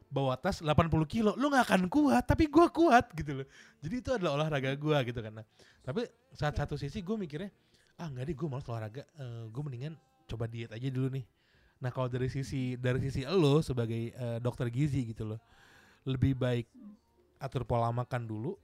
[0.09, 1.37] bawa tas 80 kilo?
[1.37, 3.47] Lu nggak akan kuat tapi gua kuat gitu loh.
[3.85, 5.45] Jadi itu adalah olahraga gua gitu kan.
[5.45, 5.47] Nah,
[5.85, 7.53] tapi saat satu sisi gue mikirnya
[8.01, 9.05] ah nggak deh gue malas olahraga.
[9.21, 9.95] Eh, gue mendingan
[10.27, 11.25] coba diet aja dulu nih
[11.83, 15.41] nah kalau dari sisi dari sisi lo sebagai eh, dokter gizi gitu loh
[16.07, 16.71] lebih baik
[17.43, 18.55] atur pola makan dulu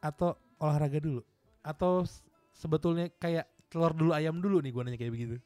[0.00, 1.20] atau olahraga dulu
[1.60, 2.08] atau
[2.56, 5.36] sebetulnya kayak telur dulu ayam dulu nih gue nanya kayak begitu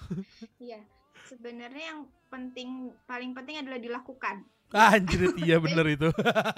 [0.60, 0.80] Iya.
[1.28, 2.00] Sebenarnya yang
[2.32, 4.42] penting paling penting adalah dilakukan.
[4.70, 6.08] anjir iya bener itu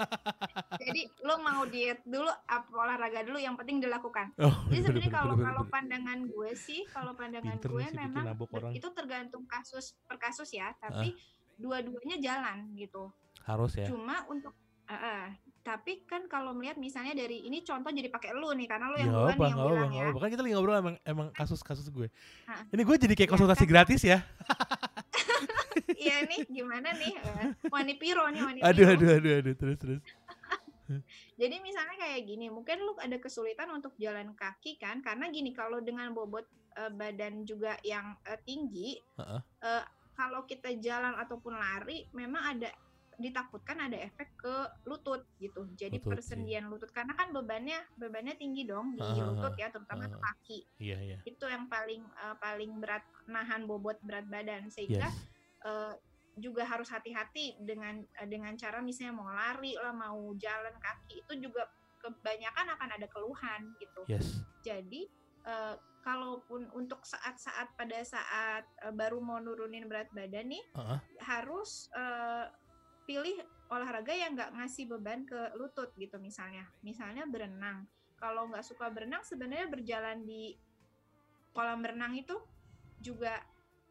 [0.83, 4.35] Jadi lo mau diet dulu, apa olahraga dulu, yang penting dilakukan.
[4.37, 8.25] oh, Jadi sebenarnya kalau kalau pandangan gue sih, kalau pandangan Pinter gue memang
[8.71, 11.15] itu tergantung kasus per kasus ya, tapi
[11.55, 13.13] dua-duanya jalan gitu.
[13.43, 15.25] harus ya Cuma untuk eh, eh,
[15.63, 19.03] tapi kan kalau melihat misalnya dari ini contoh jadi pakai lu nih karena lu Ya
[19.03, 20.11] yang apa, nih yang apa, bilang nggak ya.
[20.11, 20.17] apa.
[20.19, 22.07] Kan kita lagi ngobrol emang, emang kasus-kasus gue.
[22.47, 22.63] Ah.
[22.67, 23.71] Ini gue jadi kayak Ya, konsultasi kan?
[23.71, 24.19] gratis ya.
[25.93, 27.13] Iya nih gimana nih?
[27.15, 29.99] eh, Wani Piro nih Wani Aduh, aduh, aduh, aduh, terus, terus.
[31.39, 34.99] Jadi misalnya kayak gini, mungkin lu ada kesulitan untuk jalan kaki kan?
[34.99, 36.45] Karena gini, kalau dengan bobot
[36.77, 39.41] eh, badan juga yang eh, tinggi, Heeh.
[39.63, 42.69] eh, kalau kita jalan ataupun lari, memang ada
[43.17, 44.55] ditakutkan ada efek ke
[44.89, 45.69] lutut gitu.
[45.77, 46.11] Jadi Lutut, iya.
[46.17, 50.21] persendian lutut karena kan bebannya bebannya tinggi dong di Ah, lutut ya, terutama ke ah.
[50.21, 50.59] kaki.
[50.81, 51.17] Iya, iya.
[51.21, 55.17] Itu yang paling eh, paling berat nahan bobot berat badan sehingga Yes.
[55.63, 55.93] eh,
[56.37, 61.33] juga harus hati-hati dengan eh, dengan cara misalnya mau lari lah mau jalan kaki itu
[61.49, 61.69] juga
[62.03, 64.01] kebanyakan akan ada keluhan gitu.
[64.09, 64.43] Yes.
[64.65, 65.07] Jadi
[65.45, 70.99] eh, kalaupun untuk saat-saat pada saat eh, baru mau nurunin berat badan nih Heeh.
[71.23, 72.45] harus eh,
[73.07, 73.39] pilih
[73.71, 76.67] olahraga yang nggak ngasih beban ke lutut gitu misalnya.
[76.83, 77.87] Misalnya berenang.
[78.19, 80.55] Kalau nggak suka berenang sebenarnya berjalan di
[81.53, 82.35] kolam renang itu
[83.03, 83.37] juga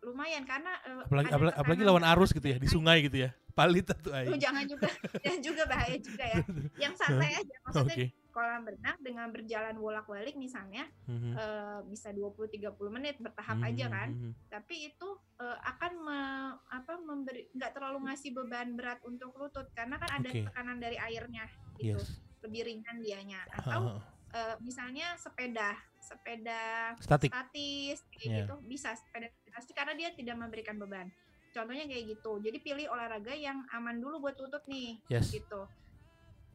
[0.02, 3.30] lumayan karena eh, Apalagi, apalagi, apalagi lawan arus gitu ya di sungai gitu ya.
[3.52, 4.40] Palit tuh aing.
[4.40, 4.88] jangan juga
[5.24, 6.38] dan juga bahaya juga ya.
[6.80, 11.36] Yang santai aja maksudnya kolam renang dengan berjalan bolak-balik misalnya Mhm.
[11.36, 14.08] eh, bisa 20 30 menit bertahap Mhm, aja kan.
[14.10, 14.32] mhm.
[14.48, 20.00] Tapi itu eh, akan me- apa memberi nggak terlalu ngasih beban berat untuk lutut karena
[20.00, 20.48] kan ada Oke.
[20.48, 21.44] tekanan dari airnya
[21.76, 22.00] gitu.
[22.00, 22.18] Yes.
[22.40, 23.44] Lebih ringan dianya.
[23.52, 24.00] Atau
[24.32, 25.76] eh, misalnya sepeda,
[26.12, 27.32] sepeda Statik.
[27.32, 28.36] statis kayak Iya.
[28.44, 31.08] gitu bisa sepeda statis karena dia tidak memberikan beban.
[31.50, 32.40] Contohnya kayak gitu.
[32.40, 35.32] Jadi pilih olahraga yang aman dulu buat lutut nih Yes.
[35.32, 35.64] gitu.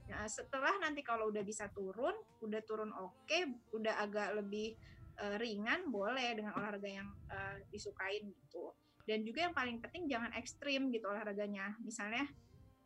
[0.08, 3.40] Nah, setelah nanti kalau udah bisa turun, udah turun oke,
[3.74, 4.78] udah agak lebih
[5.18, 8.70] eh, ringan, boleh dengan olahraga yang eh, disukain gitu.
[9.02, 11.74] Dan juga yang paling penting jangan ekstrim gitu olahraganya.
[11.82, 12.30] Misalnya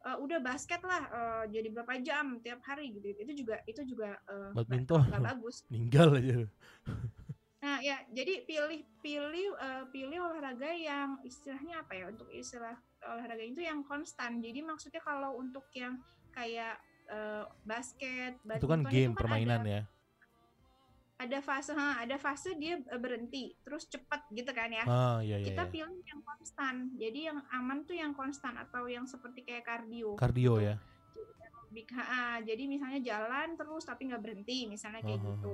[0.02, 3.14] eh, udah basket lah, eh, jadi berapa jam tiap hari gitu.
[3.14, 5.02] Itu juga itu juga eh, nggak- Badminton.
[5.10, 5.56] nggak bagus.
[5.74, 6.38] Ninggal aja.
[7.62, 12.06] Nah ya, jadi pilih pilih eh, pilih olahraga yang istilahnya apa ya?
[12.10, 12.74] Untuk istilah
[13.06, 14.42] olahraga itu yang konstan.
[14.42, 16.02] Jadi maksudnya kalau untuk yang
[16.34, 19.84] kayak eh, basket, Itu kan badminton game permainan ada, ya.
[21.22, 24.86] Ada fase, ha, ada fase dia eh, berhenti, terus cepat gitu kan ya.
[24.90, 25.46] Ah, iya iya.
[25.54, 25.72] Kita iya.
[25.72, 26.76] pilih yang konstan.
[26.98, 30.18] Jadi yang aman tuh yang konstan atau yang seperti kayak kardio.
[30.18, 30.68] Kardio gitu.
[30.74, 30.76] ya.
[31.96, 35.54] Ha, jadi misalnya jalan terus tapi nggak berhenti, misalnya kayak Ah, ah, gitu.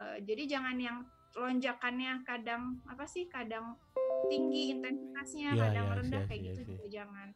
[0.00, 0.98] Eh, jadi jangan yang
[1.36, 3.78] lonjakannya kadang apa sih kadang
[4.26, 6.68] tinggi intensitasnya Iya, kadang iya, rendah iya, kayak iya, gitu iya.
[6.74, 7.28] juga jangan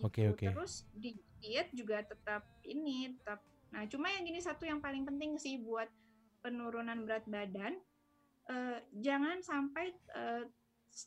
[0.00, 0.32] Oke, Gitu.
[0.32, 0.46] oke.
[0.48, 5.38] terus di diet juga tetap ini tetap nah cuma yang gini satu yang paling penting
[5.38, 5.86] sih buat
[6.40, 7.76] penurunan berat badan
[8.50, 10.44] eh, jangan sampai eh,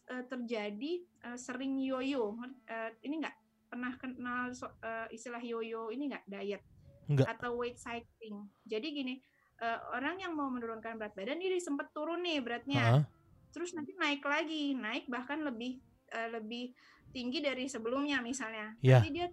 [0.08, 2.38] eh, terjadi eh, sering yoyo.
[2.66, 3.36] Eh, ini enggak
[3.68, 6.64] pernah kenal so- eh, istilah yoyo ini enggak diet
[7.10, 7.36] Enggak.
[7.36, 8.48] atau weight cycling.
[8.64, 9.14] Jadi gini
[9.60, 12.84] eh, orang yang mau menurunkan berat badan ini sempat turun nih beratnya.
[13.02, 13.06] Heeh.
[13.54, 15.78] terus nanti naik lagi naik bahkan lebih
[16.10, 16.74] eh, lebih
[17.14, 18.74] tinggi dari sebelumnya misalnya.
[18.82, 18.98] Iya.
[18.98, 19.28] nanti dia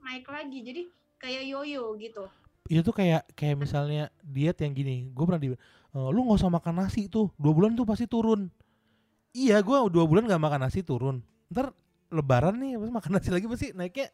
[0.00, 0.58] naik lagi.
[0.64, 0.82] Jadi
[1.20, 2.24] kayak yoyo gitu
[2.64, 6.48] itu tuh kayak kayak misalnya diet yang gini gue pernah di "Eh, lu nggak usah
[6.48, 8.48] makan nasi tuh dua bulan tuh pasti turun
[9.36, 11.20] iya gue dua bulan nggak makan nasi turun
[11.52, 11.76] ntar
[12.08, 14.08] lebaran nih pas makan nasi lagi pasti naiknya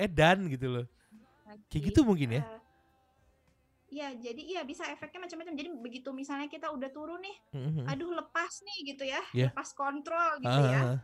[0.00, 0.86] edan gitu loh
[1.68, 2.60] kayak gitu mungkin ya Eh,
[3.94, 5.54] Iya, jadi iya bisa efeknya macam-macam.
[5.54, 7.86] Jadi begitu misalnya kita udah turun nih, Mhm.
[7.86, 9.54] aduh lepas nih gitu ya, Iya.
[9.54, 10.80] lepas kontrol gitu Ah, ya.
[10.82, 11.00] ah, ah.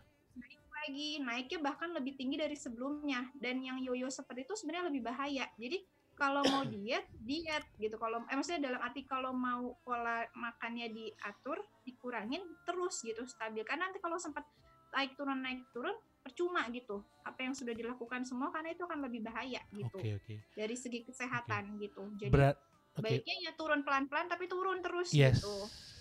[0.81, 5.45] lagi naiknya bahkan lebih tinggi dari sebelumnya dan yang yoyo seperti itu sebenarnya lebih bahaya
[5.61, 5.77] jadi
[6.20, 11.64] kalau mau diet diet gitu kalau eh, maksudnya dalam arti kalau mau pola makannya diatur
[11.88, 14.44] dikurangin terus gitu stabil karena nanti kalau sempat
[14.92, 19.24] naik turun naik turun percuma gitu apa yang sudah dilakukan semua karena itu akan lebih
[19.24, 20.35] bahaya gitu Oke oke.
[20.52, 22.56] dari segi kesehatan gitu jadi Berat.
[23.00, 23.09] Oke.
[23.09, 25.40] baiknya ya turun pelan-pelan tapi turun terus Yes.
[25.40, 25.56] gitu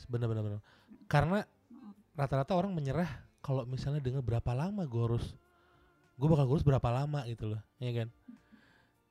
[0.10, 0.62] Benar benar benar.
[1.06, 1.46] Karena
[2.18, 3.08] rata-rata orang menyerah
[3.46, 5.38] kalau misalnya dengan berapa lama gue harus
[6.20, 8.08] gue bakal kurus berapa lama gitu loh ya kan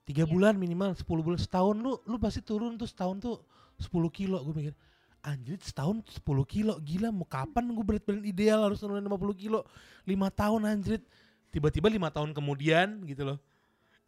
[0.09, 0.33] tiga Iya.
[0.33, 3.37] bulan minimal 10 bulan setahun lu lu pasti turun tuh setahun tuh
[3.77, 4.75] 10 kilo gue mikir.
[5.21, 9.69] Anjir setahun 10 kilo gila mau kapan gue berat badan ideal harus nurunin 50 kilo?
[10.09, 11.05] Lima tahun anjir.
[11.53, 13.39] Tiba-tiba lima tahun kemudian gitu loh.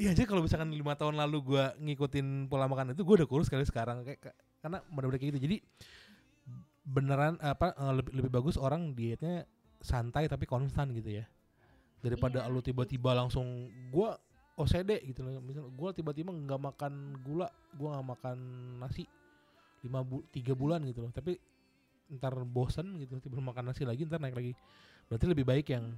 [0.00, 3.52] Iya aja kalau misalkan lima tahun lalu gue ngikutin pola makan itu gue udah kurus
[3.52, 4.32] kali sekarang kayak
[4.64, 5.40] karena bener-bener kayak gitu.
[5.44, 5.56] Jadi
[6.80, 9.44] beneran apa eh, lebih lebih bagus orang dietnya
[9.84, 11.24] santai tapi konstan gitu ya.
[12.00, 14.16] Daripada Iya, lu tiba-tiba langsung gua
[14.61, 15.40] OCD gitu loh.
[15.40, 16.92] Misal gua tiba-tiba nggak makan
[17.25, 18.38] gula gua nggak makan
[18.79, 19.09] nasi
[19.81, 21.12] lima bu tiga bulan gitu loh.
[21.12, 21.40] Tapi
[22.11, 24.53] ntar bosen gitu tiba makan nasi lagi ntar naik lagi.
[25.09, 25.96] Berarti lebih baik yang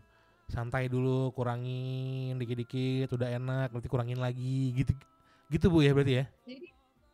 [0.51, 4.93] santai dulu kurangin dikit-dikit udah enak nanti kurangin lagi gitu
[5.53, 6.25] gitu bu ya berarti ya?
[6.49, 6.67] Jadi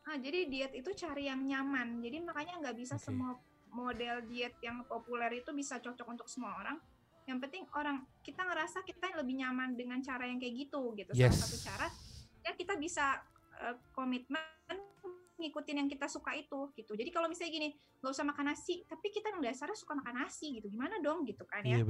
[0.09, 2.01] ah jadi diet itu cari yang nyaman.
[2.01, 3.05] Jadi makanya nggak bisa Oke.
[3.11, 3.37] semua
[3.69, 6.79] model diet yang populer itu bisa cocok untuk semua orang
[7.29, 11.13] yang penting orang kita ngerasa kita lebih nyaman dengan cara yang kayak gitu gitu.
[11.13, 11.37] Yes.
[11.37, 11.87] salah satu cara
[12.41, 13.21] ya kita bisa
[13.61, 14.41] eh, komitmen
[15.39, 16.99] ngikutin yang kita suka itu gitu.
[16.99, 17.69] Jadi kalau misalnya gini
[18.03, 20.67] nggak usah makan nasi tapi kita yang dasarnya suka makan nasi gitu.
[20.73, 21.79] Gimana dong gitu kan ya?
[21.79, 21.85] Iya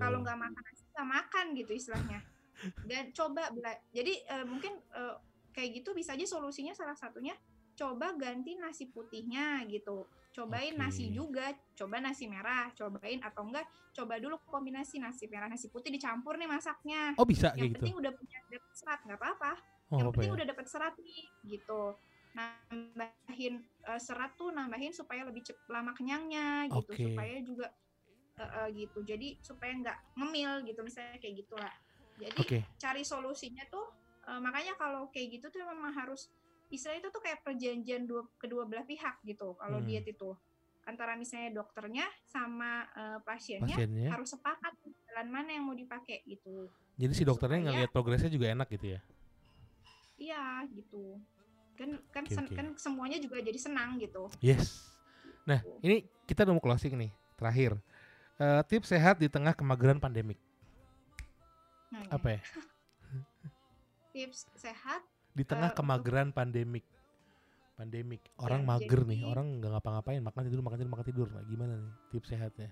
[0.00, 2.20] kalau nggak makan nasi nggak makan gitu istilahnya.
[2.88, 5.14] Dan coba bela- jadi eh, mungkin eh,
[5.52, 7.34] kayak gitu bisa aja solusinya salah satunya
[7.74, 10.06] coba ganti nasi putihnya gitu.
[10.34, 10.80] Cobain Oke.
[10.82, 15.94] nasi juga coba nasi merah cobain atau enggak coba dulu kombinasi nasi merah nasi putih
[15.94, 17.14] dicampur nih masaknya.
[17.14, 17.78] Oh bisa yang kayak gitu?
[17.86, 19.52] penting udah punya dapet serat nggak apa-apa.
[19.94, 20.36] Oh yang apa penting ya?
[20.42, 21.82] udah dapet serat nih gitu.
[22.34, 27.04] Nambahin eh, serat tuh nambahin supaya lebih cep- lama kenyangnya gitu Oke.
[27.14, 27.66] supaya juga
[28.42, 28.98] eh, eh, gitu.
[29.06, 31.74] Jadi supaya nggak ngemil gitu misalnya kayak gitulah.
[32.18, 32.58] Jadi oke.
[32.78, 33.86] cari solusinya tuh
[34.26, 36.26] eh, makanya kalau kayak gitu tuh memang harus
[36.74, 39.86] istilah itu tuh kayak perjanjian dua kedua belah pihak gitu kalau Hmm.
[39.86, 40.34] diet itu
[40.82, 44.74] antara misalnya dokternya sama eh, pasiennya pasiennya harus sepakat
[45.06, 48.86] jalan mana yang mau dipakai gitu jadi si dokternya supaya- ngelihat progresnya juga enak gitu
[48.92, 49.00] ya
[50.16, 51.18] iya gitu
[51.74, 52.54] kan kan sen- oke.
[52.54, 54.90] kan semuanya juga jadi senang gitu Yes.
[55.44, 55.76] Nah, Gitu.
[55.82, 57.12] ini kita udah mau closing nih.
[57.34, 57.76] Terakhir.
[58.34, 60.40] Eh, tips sehat di tengah kemageran pandemik.
[61.90, 62.10] Nah, ya.
[62.10, 62.40] Apa ya?
[64.12, 65.02] tips sehat
[65.34, 66.86] Di tengah untuk- kemageran pandemik.
[67.74, 68.22] Pandemik.
[68.38, 71.26] Orang Ya, mager nih, jadi- orang nggak ngapa-ngapain, makan tidur, makan tidur, makan tidur.
[71.28, 72.70] Nah, gimana nih tips sehatnya?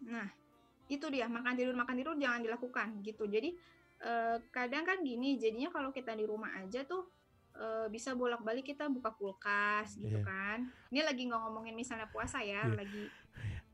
[0.00, 0.28] Nah,
[0.86, 3.26] itu dia makan tidur makan tidur jangan dilakukan gitu.
[3.26, 3.54] Jadi
[4.00, 7.04] eh, kadang kan gini, jadinya kalau kita di rumah aja tuh
[7.52, 10.24] eh, bisa bolak-balik kita buka kulkas gitu Iya.
[10.24, 10.58] kan.
[10.88, 12.80] Ini lagi nggak ngomongin misalnya puasa ya, Iya.
[12.80, 13.04] lagi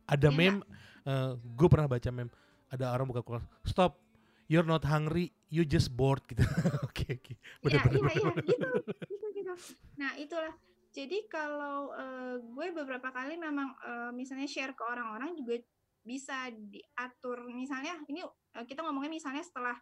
[0.02, 0.62] Ada Iya meme,
[1.46, 2.30] gue pernah baca meme,
[2.66, 3.98] ada orang buka kulkas, stop,
[4.46, 6.42] you're not hungry, you just bored gitu.
[6.86, 7.32] Oke oke,
[7.66, 8.10] Iya, iya, bener.
[8.10, 8.68] iya, gitu,
[9.10, 9.52] gitu, gitu.
[9.98, 10.54] Nah, itulah.
[10.90, 15.60] Jadi kalau eh, gue beberapa kali memang eh, misalnya share ke orang-orang juga
[16.00, 17.44] bisa diatur.
[17.46, 19.76] Misalnya ini eh, kita ngomongin misalnya setelah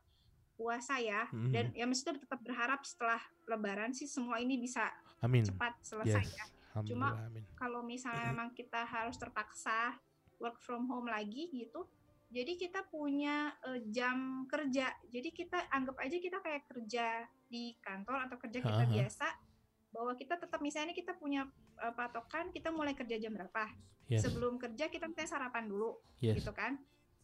[0.55, 1.51] puasa ya, Mhm.
[1.51, 3.19] dan ya maksudnya tetap berharap setelah
[3.51, 4.87] Lebaran sih semua ini bisa
[5.19, 5.43] Amin.
[5.43, 6.35] cepat selesai Yes.
[6.35, 6.47] ya.
[6.75, 6.99] Amin.
[7.55, 9.99] Kalau misalnya memang kita harus terpaksa
[10.39, 11.87] work from home lagi gitu,
[12.31, 14.91] jadi kita punya eh, jam kerja.
[15.09, 17.07] Jadi kita anggap aja kita kayak kerja
[17.47, 18.95] di kantor atau kerja kita Ha, ha.
[18.95, 19.29] biasa,
[19.95, 21.47] bahwa kita tetap misalnya kita punya
[21.79, 23.71] eh, patokan kita mulai kerja jam berapa.
[24.11, 24.27] Yes.
[24.27, 26.41] Sebelum kerja kita misalnya sarapan dulu Yes.
[26.43, 26.77] gitu kan.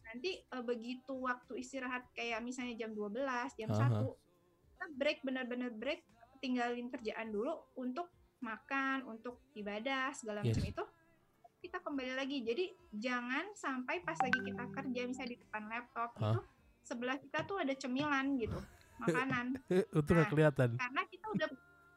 [0.07, 3.21] Nanti eh, begitu waktu istirahat kayak misalnya jam 12,
[3.59, 4.01] jam Aha.
[4.01, 4.07] 1,
[4.71, 6.01] kita break benar-benar break,
[6.41, 8.09] tinggalin kerjaan dulu untuk
[8.41, 10.57] makan, untuk ibadah segala Yes.
[10.57, 10.83] macam itu
[11.61, 12.41] kita kembali lagi.
[12.41, 16.33] Jadi jangan sampai pas lagi kita kerja misalnya di depan laptop Hah?
[16.33, 16.39] itu
[16.81, 18.59] sebelah kita tuh ada cemilan gitu,
[18.97, 19.61] makanan.
[19.71, 20.69] Eh, nggak Nah, kelihatan.
[20.75, 21.49] Karena kita udah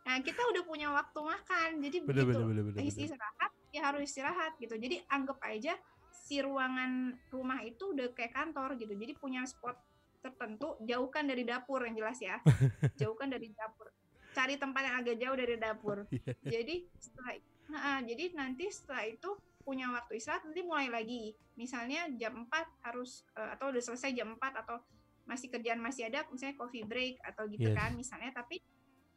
[0.05, 1.71] nah kita udah punya waktu makan.
[1.81, 2.85] Jadi Bener begitu bener bener bener.
[2.85, 5.75] Istirahat ya harus istirahat gitu jadi anggap aja
[6.15, 9.75] si ruangan rumah itu udah kayak kantor gitu jadi punya spot
[10.23, 12.39] tertentu jauhkan dari dapur yang jelas ya
[13.03, 13.91] jauhkan dari dapur
[14.31, 16.63] cari tempat yang agak jauh dari dapur Iya.
[16.63, 17.35] jadi setelah
[17.65, 19.31] Nah, jadi nanti setelah itu
[19.65, 22.53] punya waktu istirahat nanti mulai lagi misalnya jam 4
[22.85, 24.77] harus eh, atau udah selesai jam 4 atau
[25.25, 27.77] masih kerjaan masih ada misalnya coffee break atau gitu Yes.
[27.77, 28.61] kan misalnya tapi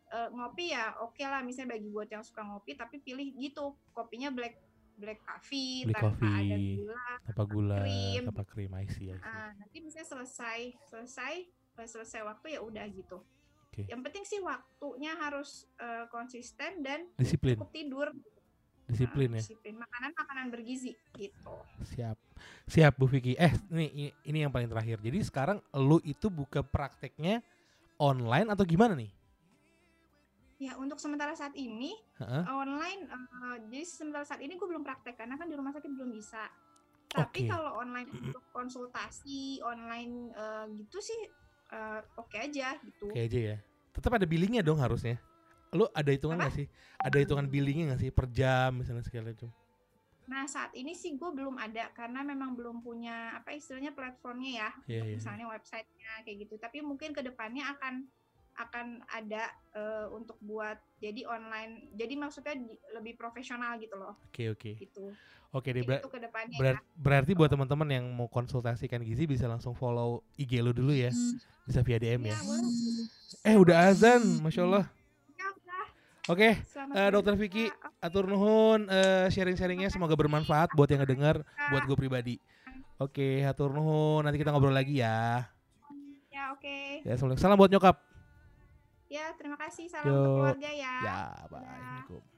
[0.08, 4.32] eh, ngopi ya oke lah misalnya bagi buat yang suka ngopi tapi pilih gitu kopinya
[4.32, 4.56] black
[4.98, 8.24] black coffee Black tanpa ada coffee, gula tanpa gula, krim.
[8.26, 9.30] tanpa krim, I see, I see.
[9.30, 11.34] Ah, nanti bisa selesai selesai
[11.78, 13.22] eh, selesai waktu ya udah gitu
[13.70, 13.86] Oke.
[13.86, 18.08] yang penting sih waktunya harus eh, konsisten dan Disiplin, cukup tidur
[18.88, 19.44] disiplin Nah, ya.
[19.44, 21.54] disiplin makanan makanan bergizi gitu
[21.94, 22.18] Siap.
[22.68, 23.36] Siap Bu Vicky.
[23.38, 24.98] Eh, ini ini, yang paling terakhir.
[25.02, 27.42] Jadi sekarang lu itu buka prakteknya
[27.98, 29.12] online atau gimana nih?
[30.58, 32.44] ya untuk sementara saat ini Heeh.
[32.50, 36.10] online eh, jadi sementara saat ini gue belum praktek karena kan di rumah sakit belum
[36.10, 36.50] bisa
[37.08, 37.54] tapi Oke.
[37.54, 41.22] kalau online untuk konsultasi online eh, gitu sih
[41.78, 43.58] eh, oke aja gitu Oke aja ya.
[43.94, 45.18] Tetap ada billingnya dong harusnya.
[45.78, 46.50] Lu ada hitungan Apa?
[46.50, 46.68] nggak sih?
[46.98, 49.54] Ada hitungan billingnya nggak sih per jam misalnya segala macam?
[50.28, 54.70] Nah saat ini sih gue belum ada karena memang belum punya apa istilahnya platformnya ya,
[54.84, 55.16] Iya, untuk iya.
[55.16, 56.54] misalnya websitenya kayak gitu.
[56.58, 58.04] Tapi mungkin ke depannya akan
[58.58, 61.94] akan ada eh, untuk buat jadi online.
[61.94, 64.72] Jadi maksudnya di- lebih profesional gitu loh, Oke oke.
[64.76, 65.14] gitu.
[65.54, 65.80] Oke deh.
[65.80, 70.26] Jadi ber- ke depannya berar- berarti buat teman-teman yang mau konsultasikan gizi bisa langsung follow
[70.36, 71.14] IG lu dulu ya.
[71.64, 72.34] Bisa via DM ya.
[72.34, 72.36] ya.
[72.36, 73.48] Ya.
[73.48, 74.86] Eh udah azan, masya Allah.
[76.28, 76.34] Ya.
[76.36, 77.34] Oke, Selamat eh, Dokter.
[77.40, 77.66] Vicky,
[78.04, 81.40] atur nuhun eh, sharing-sharingnya semoga bermanfaat buat yang ngedenger,
[81.72, 82.36] buat gue pribadi.
[83.00, 84.28] Oke, atur nuhun.
[84.28, 85.48] Nanti kita ngobrol lagi ya.
[86.28, 87.08] Ya oke.
[87.08, 87.40] Ya, assalamualaikum.
[87.48, 87.96] Salam buat nyokap.
[89.08, 89.88] Ya terima kasih.
[89.88, 90.20] Salam Yo.
[90.20, 90.94] untuk keluarga ya.
[91.00, 91.64] Ya, bye.
[91.64, 92.37] Assalamualaikum.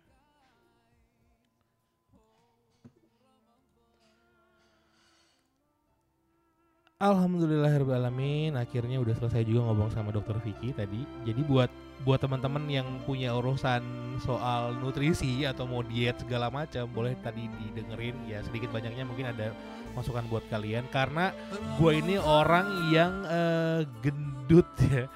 [6.99, 11.07] Alhamdulillahirobbilalamin akhirnya udah selesai juga ngomong sama dokter Vicky tadi.
[11.23, 11.71] Jadi buat
[12.03, 13.79] buat teman-teman yang punya urusan
[14.19, 19.55] soal nutrisi atau mau diet segala macam boleh tadi didengerin ya sedikit banyaknya mungkin ada
[19.95, 21.31] masukan buat kalian karena
[21.79, 25.07] gue ini orang yang eh, gendut ya.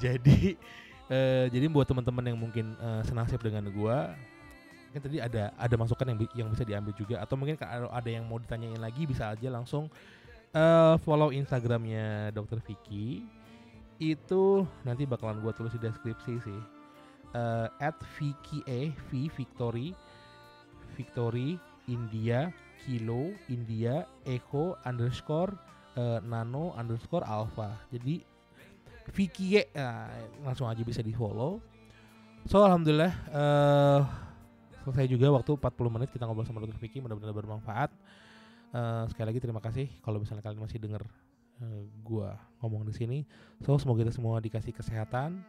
[0.00, 0.56] Jadi
[1.12, 3.96] eh, jadi buat teman-teman yang mungkin eh, senasib dengan gue
[4.88, 8.40] mungkin tadi ada ada masukan yang yang bisa diambil juga atau mungkin ada yang mau
[8.40, 9.92] ditanyain lagi bisa aja langsung
[10.56, 13.20] eh, follow Instagramnya Dokter Vicky.
[14.00, 16.60] Itu nanti bakalan gua tulis di deskripsi sih.
[17.36, 19.92] Eh, at Vicky E V Victory.
[20.96, 21.60] Victory
[21.92, 22.48] India
[22.80, 25.52] Kilo India Echo underscore
[25.92, 27.76] eh, Nano underscore Alpha.
[27.92, 28.24] Jadi
[29.14, 30.10] Vicky E nah,
[30.42, 31.62] langsung aja bisa di follow
[32.46, 34.00] so alhamdulillah eh
[34.86, 37.90] selesai juga waktu 40 menit kita ngobrol sama Dokter Vicky mudah-mudahan bermanfaat
[38.76, 41.00] Eh, sekali lagi terima kasih kalau misalnya kalian masih denger
[41.64, 43.18] eh, gua ngomong di sini.
[43.64, 45.40] So semoga kita semua dikasih kesehatan.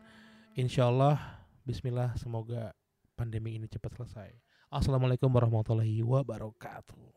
[0.55, 2.71] Insyaallah Bismillah semoga
[3.19, 4.32] pandemi ini cepat selesai.
[4.71, 7.16] Assalamualaikum warahmatullahi wabarakatuh.